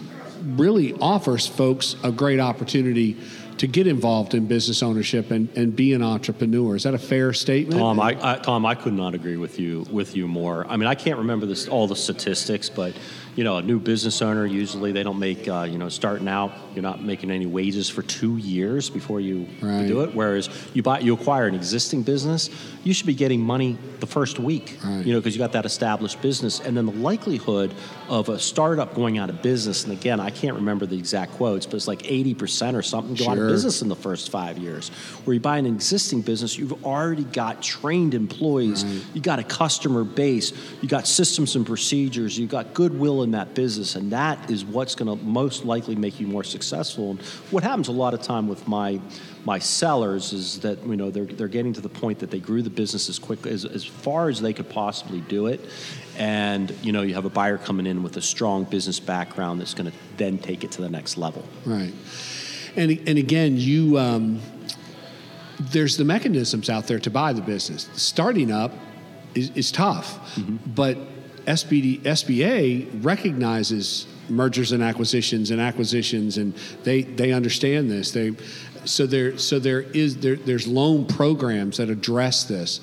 really 0.42 0.94
offers 0.94 1.46
folks 1.46 1.96
a 2.02 2.12
great 2.12 2.40
opportunity 2.40 3.16
to 3.60 3.66
get 3.66 3.86
involved 3.86 4.32
in 4.32 4.46
business 4.46 4.82
ownership 4.82 5.30
and, 5.30 5.50
and 5.54 5.76
be 5.76 5.92
an 5.92 6.02
entrepreneur. 6.02 6.76
Is 6.76 6.84
that 6.84 6.94
a 6.94 6.98
fair 6.98 7.34
statement? 7.34 7.78
Tom, 7.78 8.00
I, 8.00 8.16
I, 8.22 8.36
Tom, 8.38 8.64
I 8.64 8.74
could 8.74 8.94
not 8.94 9.14
agree 9.14 9.36
with 9.36 9.60
you 9.60 9.84
with 9.90 10.16
you 10.16 10.26
more. 10.26 10.66
I 10.66 10.78
mean, 10.78 10.86
I 10.86 10.94
can't 10.94 11.18
remember 11.18 11.44
this 11.44 11.68
all 11.68 11.86
the 11.86 11.94
statistics, 11.94 12.70
but 12.70 12.94
you 13.36 13.44
know, 13.44 13.58
a 13.58 13.62
new 13.62 13.78
business 13.78 14.22
owner 14.22 14.44
usually 14.44 14.92
they 14.92 15.02
don't 15.02 15.18
make 15.18 15.46
uh, 15.46 15.66
you 15.70 15.78
know 15.78 15.88
starting 15.88 16.26
out 16.26 16.52
you're 16.74 16.82
not 16.82 17.02
making 17.02 17.30
any 17.30 17.46
wages 17.46 17.88
for 17.88 18.02
two 18.02 18.36
years 18.36 18.90
before 18.90 19.20
you, 19.20 19.46
right. 19.60 19.86
do 19.86 20.02
it. 20.02 20.14
Whereas 20.14 20.48
you 20.74 20.82
buy 20.82 21.00
you 21.00 21.14
acquire 21.14 21.46
an 21.46 21.54
existing 21.54 22.02
business, 22.02 22.50
you 22.82 22.92
should 22.92 23.06
be 23.06 23.14
getting 23.14 23.40
money 23.40 23.78
the 24.00 24.06
first 24.06 24.38
week. 24.38 24.78
Right. 24.82 25.04
You 25.04 25.12
know, 25.12 25.20
because 25.20 25.34
you 25.34 25.38
got 25.38 25.52
that 25.52 25.66
established 25.66 26.20
business, 26.22 26.60
and 26.60 26.76
then 26.76 26.86
the 26.86 26.92
likelihood 26.92 27.74
of 28.08 28.28
a 28.28 28.38
startup 28.38 28.94
going 28.94 29.18
out 29.18 29.30
of 29.30 29.42
business. 29.42 29.84
And 29.84 29.92
again, 29.92 30.18
I 30.18 30.30
can't 30.30 30.56
remember 30.56 30.86
the 30.86 30.98
exact 30.98 31.32
quotes, 31.32 31.66
but 31.66 31.76
it's 31.76 31.88
like 31.88 32.10
80 32.10 32.34
percent 32.34 32.76
or 32.76 32.82
something 32.82 33.14
go 33.14 33.24
sure. 33.24 33.32
out 33.32 33.38
of 33.38 33.49
business 33.50 33.82
in 33.82 33.88
the 33.88 33.96
first 33.96 34.30
five 34.30 34.58
years. 34.58 34.88
Where 35.24 35.34
you 35.34 35.40
buy 35.40 35.58
an 35.58 35.66
existing 35.66 36.22
business, 36.22 36.56
you've 36.58 36.84
already 36.84 37.24
got 37.24 37.62
trained 37.62 38.14
employees, 38.14 38.84
right. 38.84 39.04
you 39.14 39.20
got 39.20 39.38
a 39.38 39.44
customer 39.44 40.04
base, 40.04 40.52
you 40.80 40.88
got 40.88 41.06
systems 41.06 41.56
and 41.56 41.66
procedures, 41.66 42.38
you 42.38 42.46
got 42.46 42.74
goodwill 42.74 43.22
in 43.22 43.32
that 43.32 43.54
business, 43.54 43.94
and 43.94 44.12
that 44.12 44.50
is 44.50 44.64
what's 44.64 44.94
going 44.94 45.18
to 45.18 45.24
most 45.24 45.64
likely 45.64 45.96
make 45.96 46.20
you 46.20 46.26
more 46.26 46.44
successful. 46.44 47.12
And 47.12 47.20
what 47.50 47.62
happens 47.62 47.88
a 47.88 47.92
lot 47.92 48.14
of 48.14 48.22
time 48.22 48.48
with 48.48 48.66
my 48.66 49.00
my 49.44 49.58
sellers 49.58 50.32
is 50.32 50.60
that 50.60 50.84
you 50.86 50.96
know 50.96 51.10
they're 51.10 51.24
they're 51.24 51.48
getting 51.48 51.72
to 51.72 51.80
the 51.80 51.88
point 51.88 52.18
that 52.18 52.30
they 52.30 52.38
grew 52.38 52.62
the 52.62 52.70
business 52.70 53.08
as 53.08 53.18
quick 53.18 53.46
as 53.46 53.64
as 53.64 53.84
far 53.84 54.28
as 54.28 54.40
they 54.40 54.52
could 54.52 54.68
possibly 54.68 55.20
do 55.22 55.46
it, 55.46 55.60
and 56.18 56.70
you 56.82 56.92
know 56.92 57.02
you 57.02 57.14
have 57.14 57.24
a 57.24 57.30
buyer 57.30 57.58
coming 57.58 57.86
in 57.86 58.02
with 58.02 58.16
a 58.16 58.22
strong 58.22 58.64
business 58.64 59.00
background 59.00 59.60
that's 59.60 59.74
going 59.74 59.90
to 59.90 59.96
then 60.16 60.38
take 60.38 60.64
it 60.64 60.72
to 60.72 60.82
the 60.82 60.90
next 60.90 61.16
level. 61.16 61.44
Right, 61.64 61.92
and 62.76 62.90
and 63.06 63.18
again 63.18 63.56
you. 63.56 63.98
Um, 63.98 64.40
there's 65.58 65.98
the 65.98 66.04
mechanisms 66.04 66.70
out 66.70 66.86
there 66.86 66.98
to 66.98 67.10
buy 67.10 67.34
the 67.34 67.42
business. 67.42 67.90
Starting 67.92 68.50
up 68.50 68.72
is, 69.34 69.50
is 69.50 69.70
tough, 69.70 70.34
mm-hmm. 70.34 70.56
but 70.74 70.96
SBD, 71.44 72.00
SBA 72.00 73.04
recognizes 73.04 74.06
mergers 74.28 74.72
and 74.72 74.82
acquisitions 74.82 75.50
and 75.50 75.60
acquisitions, 75.60 76.38
and 76.38 76.54
they 76.84 77.02
they 77.02 77.32
understand 77.32 77.90
this. 77.90 78.12
They 78.12 78.34
so 78.84 79.06
there 79.06 79.36
so 79.38 79.58
there 79.58 79.82
is 79.82 80.18
there, 80.18 80.36
there's 80.36 80.66
loan 80.66 81.06
programs 81.06 81.76
that 81.78 81.90
address 81.90 82.44
this 82.44 82.80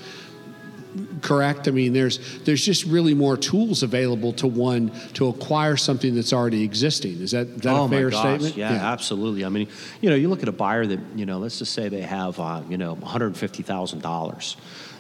correct? 1.22 1.68
I 1.68 1.72
mean 1.72 1.94
there's 1.94 2.20
there's 2.44 2.64
just 2.64 2.86
really 2.86 3.14
more 3.14 3.38
tools 3.38 3.84
available 3.84 4.34
to 4.34 4.48
one 4.48 4.92
to 5.14 5.28
acquire 5.28 5.78
something 5.78 6.16
that's 6.16 6.34
already 6.34 6.64
existing. 6.64 7.22
Is 7.22 7.32
that, 7.32 7.48
is 7.48 7.62
that 7.62 7.74
oh 7.74 7.86
a 7.86 7.90
fair 7.90 8.10
gosh, 8.10 8.20
statement? 8.22 8.58
Yeah, 8.58 8.74
yeah, 8.74 8.92
absolutely. 8.92 9.46
I 9.46 9.50
mean 9.50 9.68
you 10.02 10.10
know 10.10 10.16
you 10.16 10.30
look 10.30 10.44
at 10.44 10.50
a 10.50 10.54
buyer 10.54 10.86
that 10.86 11.00
you 11.16 11.26
know 11.26 11.38
let's 11.40 11.60
just 11.60 11.74
say 11.74 11.90
they 11.90 12.02
have 12.02 12.40
uh, 12.40 12.62
you 12.70 12.78
know 12.78 12.96
$150000 12.98 14.56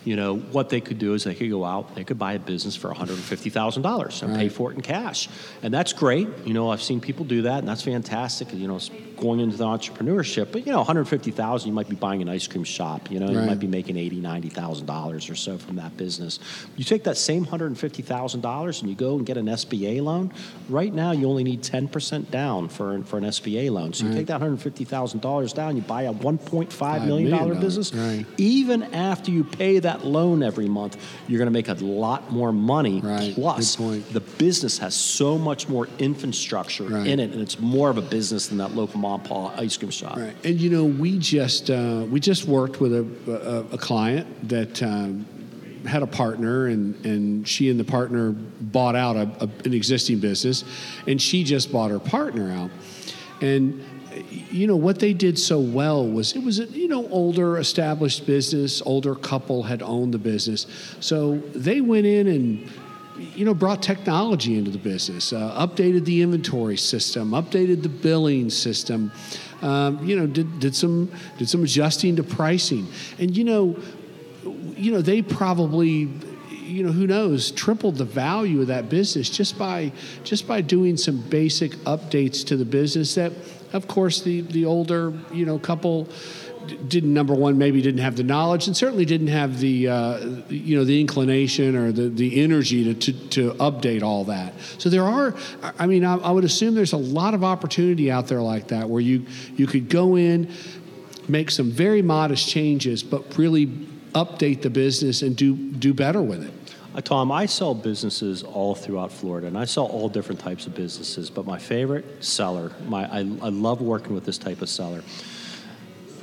you 0.08 0.16
know, 0.16 0.38
what 0.38 0.70
they 0.70 0.80
could 0.80 1.00
do 1.00 1.16
is 1.16 1.26
they 1.26 1.36
could 1.36 1.50
go 1.50 1.66
out, 1.66 1.94
they 1.94 2.06
could 2.06 2.18
buy 2.18 2.32
a 2.32 2.40
business 2.40 2.78
for 2.78 2.90
$150,000 2.94 4.22
and 4.22 4.32
right. 4.32 4.40
pay 4.40 4.48
for 4.48 4.72
it 4.72 4.76
in 4.76 4.82
cash. 4.82 5.28
And 5.62 5.74
that's 5.74 5.92
great. 5.92 6.30
You 6.46 6.54
know, 6.54 6.72
I've 6.72 6.82
seen 6.82 7.02
people 7.02 7.26
do 7.26 7.42
that, 7.42 7.60
and 7.60 7.68
that's 7.68 7.82
fantastic. 7.82 8.54
You 8.54 8.70
know, 8.70 8.80
going 9.18 9.42
into 9.42 9.58
the 9.58 9.66
entrepreneurship, 9.66 10.52
but, 10.54 10.66
you 10.66 10.72
know, 10.72 10.80
150000 10.80 11.68
you 11.68 11.74
might 11.74 11.90
be 11.90 11.96
buying 11.96 12.22
an 12.22 12.30
ice 12.30 12.48
cream 12.48 12.64
shop. 12.64 13.12
You 13.12 13.20
know, 13.20 13.26
right. 13.26 13.36
you 13.36 13.42
might 13.42 13.60
be 13.60 13.68
making 13.68 13.96
$80,000, 13.96 14.52
$90,000 14.52 15.32
or 15.32 15.36
so 15.36 15.58
from 15.58 15.76
that 15.76 15.98
business. 15.98 16.40
You 16.78 16.86
take 16.86 17.04
that 17.04 17.18
same 17.18 17.46
$150,000 17.46 18.82
and 18.82 18.90
you 18.90 18.96
go 18.96 19.18
and 19.18 19.26
get 19.26 19.36
an 19.38 19.48
SBA 19.48 20.02
loan. 20.02 20.32
Right 20.70 20.94
now, 20.94 21.12
you 21.12 21.28
only 21.28 21.44
need 21.44 21.64
10% 21.64 22.32
down 22.32 22.70
for, 22.70 23.04
for 23.04 23.18
an 23.18 23.26
SBA 23.26 23.72
loan. 23.72 23.92
So 23.94 24.06
right. 24.06 24.12
you 24.12 24.18
take 24.20 24.28
that 24.28 24.40
$150,000 24.40 25.54
down, 25.54 25.76
you 25.76 25.82
buy 25.82 26.04
a 26.04 26.14
$1.5 26.14 27.06
million, 27.06 27.32
million 27.32 27.60
business. 27.60 27.94
Even 28.38 28.84
after 28.94 29.32
you 29.32 29.44
pay 29.44 29.80
that 29.80 29.97
that 29.98 30.06
loan 30.06 30.44
every 30.44 30.68
month, 30.68 30.98
you're 31.28 31.38
going 31.38 31.48
to 31.48 31.52
make 31.52 31.68
a 31.68 31.74
lot 31.74 32.32
more 32.32 32.52
money. 32.52 33.02
Right. 33.02 33.34
Plus, 33.34 33.76
the 33.76 34.24
business 34.38 34.78
has 34.80 34.96
so 34.96 35.38
much 35.38 35.68
more 35.68 35.88
infrastructure 36.00 36.86
right. 36.86 37.08
in 37.08 37.20
it, 37.20 37.32
and 37.32 37.42
it's 37.42 37.60
more 37.60 37.90
of 37.90 37.98
a 37.98 38.02
business 38.02 38.48
than 38.48 38.58
that 38.60 38.72
local 38.76 39.00
mom 39.00 39.22
and 39.22 39.60
ice 39.60 39.78
cream 39.78 39.92
shop. 39.92 40.18
Right. 40.18 40.36
And 40.44 40.60
you 40.60 40.70
know, 40.70 40.86
we 40.86 41.18
just 41.18 41.70
uh, 41.70 42.06
we 42.10 42.20
just 42.20 42.46
worked 42.46 42.80
with 42.80 42.94
a, 42.94 43.66
a, 43.72 43.76
a 43.76 43.78
client 43.78 44.50
that. 44.50 44.82
Um, 44.82 45.26
had 45.86 46.04
a 46.04 46.08
partner 46.08 46.68
and, 46.68 47.06
and 47.06 47.48
she 47.48 47.70
and 47.70 47.80
the 47.80 47.84
partner 47.84 48.32
bought 48.32 48.96
out 48.96 49.16
a, 49.16 49.22
a, 49.40 49.50
an 49.64 49.74
existing 49.74 50.20
business 50.20 50.66
and 51.06 51.22
she 51.22 51.46
just 51.46 51.72
bought 51.72 51.92
her 51.92 52.00
partner 52.00 52.52
out 52.52 52.70
and 53.42 53.82
you 54.30 54.68
know 54.68 54.76
what 54.76 55.00
they 55.00 55.14
did 55.14 55.38
so 55.38 55.60
well 55.60 56.08
was 56.08 56.36
it 56.36 56.44
was 56.44 56.60
a 56.60 56.66
you 56.66 56.88
know 56.88 57.08
older 57.10 57.58
established 57.58 58.26
business 58.26 58.82
older 58.86 59.16
couple 59.16 59.64
had 59.64 59.82
owned 59.82 60.14
the 60.14 60.20
business. 60.20 60.68
So 61.00 61.38
they 61.54 61.82
went 61.82 62.06
in 62.06 62.28
and 62.28 62.72
you 63.36 63.46
know 63.46 63.54
brought 63.54 63.82
technology 63.82 64.58
into 64.58 64.72
the 64.72 64.78
business 64.78 65.34
uh, 65.34 65.68
updated 65.68 66.06
the 66.06 66.22
inventory 66.22 66.78
system 66.78 67.32
updated 67.32 67.82
the 67.82 67.90
billing 67.90 68.50
system 68.50 69.12
um, 69.62 70.06
you 70.06 70.16
know 70.16 70.28
did, 70.28 70.60
did 70.60 70.76
some 70.76 71.12
did 71.38 71.50
some 71.50 71.64
adjusting 71.64 72.16
to 72.18 72.24
pricing. 72.24 72.88
And 73.20 73.36
you 73.36 73.44
know 73.44 73.78
you 74.76 74.92
know 74.92 75.02
they 75.02 75.22
probably 75.22 76.10
you 76.52 76.84
know 76.84 76.92
who 76.92 77.08
knows 77.08 77.52
tripled 77.52 77.96
the 77.96 78.06
value 78.06 78.62
of 78.62 78.68
that 78.68 78.90
business 78.90 79.30
just 79.30 79.58
by 79.58 79.92
just 80.24 80.48
by 80.48 80.62
doing 80.62 80.98
some 80.98 81.22
basic 81.30 81.72
updates 81.86 82.46
to 82.46 82.58
the 82.58 82.66
business 82.66 83.16
that 83.16 83.32
of 83.74 83.88
course, 83.88 84.22
the, 84.22 84.42
the 84.42 84.66
older, 84.66 85.14
you 85.32 85.46
know, 85.46 85.60
couple 85.60 86.08
didn't 86.88 87.14
number 87.14 87.34
one 87.34 87.58
maybe 87.58 87.82
didn't 87.82 88.02
have 88.02 88.16
the 88.16 88.24
knowledge 88.24 88.68
and 88.68 88.76
certainly 88.76 89.06
didn't 89.06 89.28
have 89.28 89.60
the 89.60 89.88
uh, 89.88 90.18
you 90.50 90.78
know 90.78 90.84
the 90.84 91.00
inclination 91.00 91.76
or 91.76 91.92
the, 91.92 92.10
the 92.10 92.42
energy 92.44 92.84
to, 92.84 92.94
to, 92.94 93.28
to 93.30 93.52
update 93.54 94.04
all 94.04 94.26
that. 94.26 94.54
So 94.78 94.90
there 94.90 95.04
are 95.04 95.34
i 95.80 95.88
mean 95.88 96.04
I, 96.04 96.18
I 96.18 96.32
would 96.32 96.44
assume 96.44 96.76
there's 96.76 96.94
a 96.94 96.98
lot 96.98 97.34
of 97.34 97.44
opportunity 97.44 98.12
out 98.12 98.28
there 98.28 98.42
like 98.42 98.68
that 98.70 98.90
where 98.90 99.02
you 99.02 99.26
you 99.56 99.68
could 99.68 99.90
go 99.90 100.18
in 100.18 100.52
make 101.28 101.52
some 101.52 101.72
very 101.72 102.02
modest 102.02 102.48
changes 102.50 103.04
but 103.04 103.38
really 103.38 103.68
update 104.14 104.62
the 104.62 104.70
business 104.70 105.22
and 105.22 105.36
do 105.36 105.56
do 105.56 105.94
better 105.94 106.22
with 106.22 106.44
it 106.44 106.54
Uh, 106.98 107.02
Tom, 107.02 107.32
I 107.32 107.46
sell 107.46 107.76
businesses 107.76 108.42
all 108.42 108.74
throughout 108.74 109.12
Florida, 109.12 109.46
and 109.46 109.56
I 109.56 109.66
sell 109.66 109.86
all 109.86 110.10
different 110.10 110.42
types 110.42 110.66
of 110.66 110.74
businesses. 110.74 111.30
But 111.30 111.46
my 111.46 111.60
favorite 111.60 112.24
seller, 112.24 112.72
my 112.88 113.06
I, 113.06 113.20
I 113.20 113.50
love 113.50 113.82
working 113.82 114.16
with 114.16 114.26
this 114.26 114.40
type 114.40 114.64
of 114.64 114.70
seller. 114.70 115.04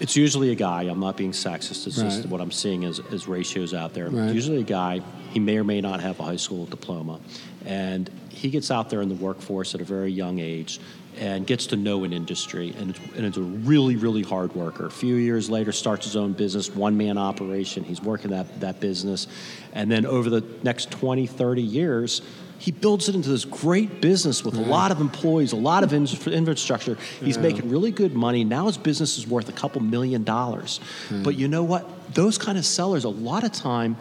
It's 0.00 0.16
usually 0.16 0.50
a 0.50 0.56
guy. 0.56 0.82
I'm 0.82 0.98
not 0.98 1.16
being 1.16 1.30
sexist. 1.30 1.86
It's 1.86 2.02
just 2.02 2.26
what 2.26 2.40
I'm 2.40 2.50
seeing 2.50 2.84
as, 2.84 3.00
as 3.12 3.28
ratios 3.28 3.72
out 3.72 3.94
there. 3.94 4.10
Right. 4.10 4.34
Usually 4.34 4.60
a 4.60 4.64
guy. 4.64 5.00
He 5.30 5.38
may 5.38 5.56
or 5.56 5.64
may 5.64 5.80
not 5.80 6.00
have 6.00 6.18
a 6.18 6.24
high 6.24 6.36
school 6.36 6.66
diploma, 6.66 7.20
and 7.64 8.10
he 8.28 8.50
gets 8.50 8.72
out 8.72 8.90
there 8.90 9.00
in 9.00 9.08
the 9.08 9.14
workforce 9.14 9.76
at 9.76 9.80
a 9.80 9.84
very 9.84 10.10
young 10.10 10.40
age 10.40 10.80
and 11.18 11.46
gets 11.46 11.66
to 11.66 11.76
know 11.76 12.04
an 12.04 12.12
industry 12.12 12.74
and 12.78 12.90
it's, 12.90 12.98
and 13.16 13.26
it's 13.26 13.36
a 13.36 13.42
really 13.42 13.96
really 13.96 14.22
hard 14.22 14.54
worker. 14.54 14.86
A 14.86 14.90
few 14.90 15.16
years 15.16 15.50
later 15.50 15.72
starts 15.72 16.04
his 16.04 16.16
own 16.16 16.32
business 16.32 16.74
one 16.74 16.96
man 16.96 17.18
operation. 17.18 17.84
He's 17.84 18.02
working 18.02 18.30
that, 18.30 18.60
that 18.60 18.80
business. 18.80 19.26
And 19.72 19.90
then 19.90 20.06
over 20.06 20.30
the 20.30 20.44
next 20.62 20.90
20 20.90 21.26
30 21.26 21.62
years 21.62 22.22
he 22.58 22.70
builds 22.70 23.08
it 23.08 23.14
into 23.14 23.28
this 23.28 23.44
great 23.44 24.00
business 24.00 24.44
with 24.44 24.54
a 24.54 24.60
lot 24.60 24.90
of 24.90 25.00
employees 25.00 25.52
a 25.52 25.56
lot 25.56 25.82
of 25.82 25.92
in- 25.92 26.06
infrastructure. 26.32 26.96
He's 27.20 27.36
making 27.38 27.68
really 27.68 27.90
good 27.90 28.14
money. 28.14 28.44
Now 28.44 28.66
his 28.66 28.78
business 28.78 29.18
is 29.18 29.26
worth 29.26 29.48
a 29.48 29.52
couple 29.52 29.82
million 29.82 30.24
dollars. 30.24 30.80
Hmm. 31.08 31.22
But 31.22 31.36
you 31.36 31.48
know 31.48 31.62
what? 31.62 32.14
Those 32.14 32.38
kind 32.38 32.56
of 32.56 32.64
sellers 32.64 33.04
a 33.04 33.08
lot 33.08 33.44
of 33.44 33.52
time 33.52 33.96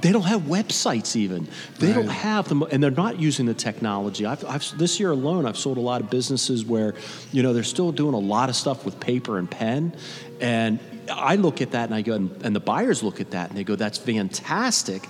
they 0.00 0.12
don't 0.12 0.24
have 0.24 0.42
websites 0.42 1.16
even. 1.16 1.48
They 1.78 1.92
don't 1.92 2.08
have 2.08 2.48
them, 2.48 2.62
and 2.62 2.82
they're 2.82 2.90
not 2.90 3.20
using 3.20 3.46
the 3.46 3.54
technology. 3.54 4.24
I've, 4.26 4.44
I've, 4.44 4.78
this 4.78 4.98
year 4.98 5.10
alone, 5.10 5.46
I've 5.46 5.58
sold 5.58 5.78
a 5.78 5.82
lot 5.82 6.00
of 6.00 6.10
businesses 6.10 6.64
where, 6.64 6.94
you 7.32 7.42
know, 7.42 7.52
they're 7.52 7.62
still 7.62 7.92
doing 7.92 8.14
a 8.14 8.18
lot 8.18 8.48
of 8.48 8.56
stuff 8.56 8.84
with 8.84 8.98
paper 9.00 9.38
and 9.38 9.50
pen, 9.50 9.94
and 10.40 10.78
I 11.10 11.36
look 11.36 11.60
at 11.60 11.72
that 11.72 11.86
and 11.86 11.94
I 11.94 12.02
go, 12.02 12.14
and, 12.14 12.42
and 12.42 12.54
the 12.54 12.60
buyers 12.60 13.02
look 13.02 13.20
at 13.20 13.32
that 13.32 13.48
and 13.48 13.58
they 13.58 13.64
go, 13.64 13.76
that's 13.76 13.98
fantastic, 13.98 15.02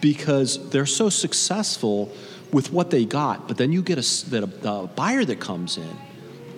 because 0.00 0.70
they're 0.70 0.86
so 0.86 1.08
successful 1.08 2.12
with 2.52 2.72
what 2.72 2.90
they 2.90 3.04
got. 3.04 3.48
But 3.48 3.56
then 3.56 3.72
you 3.72 3.82
get 3.82 3.98
a, 3.98 4.30
that 4.30 4.44
a, 4.44 4.68
a 4.70 4.86
buyer 4.86 5.24
that 5.24 5.40
comes 5.40 5.76
in 5.76 5.96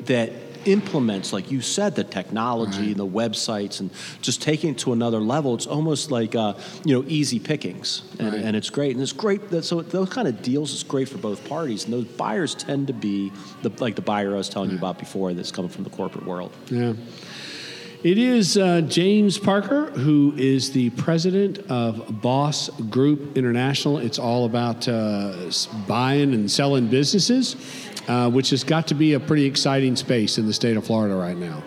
that 0.05 0.33
implements, 0.67 1.33
like 1.33 1.51
you 1.51 1.61
said, 1.61 1.95
the 1.97 2.05
technology 2.05 2.89
and 2.93 2.97
the 2.97 3.07
websites 3.07 3.81
and 3.81 3.91
just 4.23 4.43
taking 4.43 4.71
it 4.71 4.79
to 4.79 4.93
another 4.93 5.19
level. 5.21 5.55
It's 5.55 5.67
almost 5.67 6.11
like 6.11 6.35
uh, 6.35 6.55
you 6.85 6.95
know 6.95 7.05
easy 7.09 7.39
pickings, 7.39 8.03
and, 8.19 8.33
Right. 8.33 8.43
and 8.43 8.57
it's 8.57 8.71
great. 8.71 8.93
And 8.93 9.03
it's 9.03 9.13
great. 9.13 9.49
That, 9.51 9.65
so 9.65 9.83
those 9.83 10.09
kind 10.11 10.29
of 10.29 10.43
deals 10.43 10.73
is 10.73 10.83
great 10.83 11.09
for 11.09 11.19
both 11.19 11.47
parties. 11.49 11.85
And 11.85 11.93
those 11.93 12.05
buyers 12.05 12.55
tend 12.55 12.87
to 12.89 12.93
be 12.93 13.33
the, 13.63 13.71
like 13.81 13.97
the 13.97 14.03
buyer 14.03 14.35
I 14.35 14.39
was 14.39 14.49
telling 14.49 14.71
you 14.71 14.77
about 14.79 14.99
before, 14.99 15.33
that's 15.35 15.53
coming 15.53 15.71
from 15.71 15.85
the 15.85 15.91
corporate 15.91 16.27
world. 16.27 16.53
Yeah. 16.71 16.95
It 18.03 18.17
is 18.17 18.57
uh, 18.57 18.81
James 18.81 19.37
Parker, 19.37 19.91
who 19.91 20.33
is 20.39 20.73
the 20.73 20.89
president 20.91 21.59
of 21.71 22.23
Boss 22.23 22.71
Group 22.89 23.37
International. 23.37 23.99
It's 23.99 24.19
all 24.19 24.47
about 24.47 24.89
uh, 24.89 25.51
buying 25.87 26.33
and 26.33 26.51
selling 26.51 26.87
businesses, 26.89 27.57
uh, 28.09 28.31
which 28.31 28.51
has 28.51 28.65
got 28.65 28.89
to 28.89 28.95
be 28.95 29.13
a 29.15 29.21
pretty 29.21 29.45
exciting 29.45 29.97
space 29.97 30.39
in 30.39 30.47
the 30.47 30.53
state 30.53 30.77
of 30.77 30.85
Florida 30.87 31.15
right 31.15 31.37
now. 31.37 31.63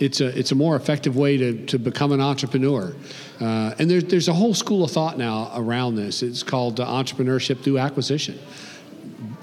it's 0.03 0.21
a, 0.21 0.37
it's 0.37 0.51
a 0.51 0.57
more 0.57 0.75
effective 0.75 1.17
way 1.17 1.37
to, 1.37 1.65
to 1.67 1.79
become 1.79 2.11
an 2.11 2.21
entrepreneur. 2.21 2.93
Uh, 3.41 3.75
and 3.79 3.89
there's, 3.89 4.05
there's 4.05 4.29
a 4.29 4.33
whole 4.33 4.53
school 4.53 4.83
of 4.83 4.91
thought 4.91 5.17
now 5.17 5.53
around 5.55 5.95
this. 5.95 6.23
It's 6.25 6.43
called 6.43 6.81
uh, 6.81 6.87
entrepreneurship 6.87 7.63
through 7.63 7.79
acquisition. 7.79 8.37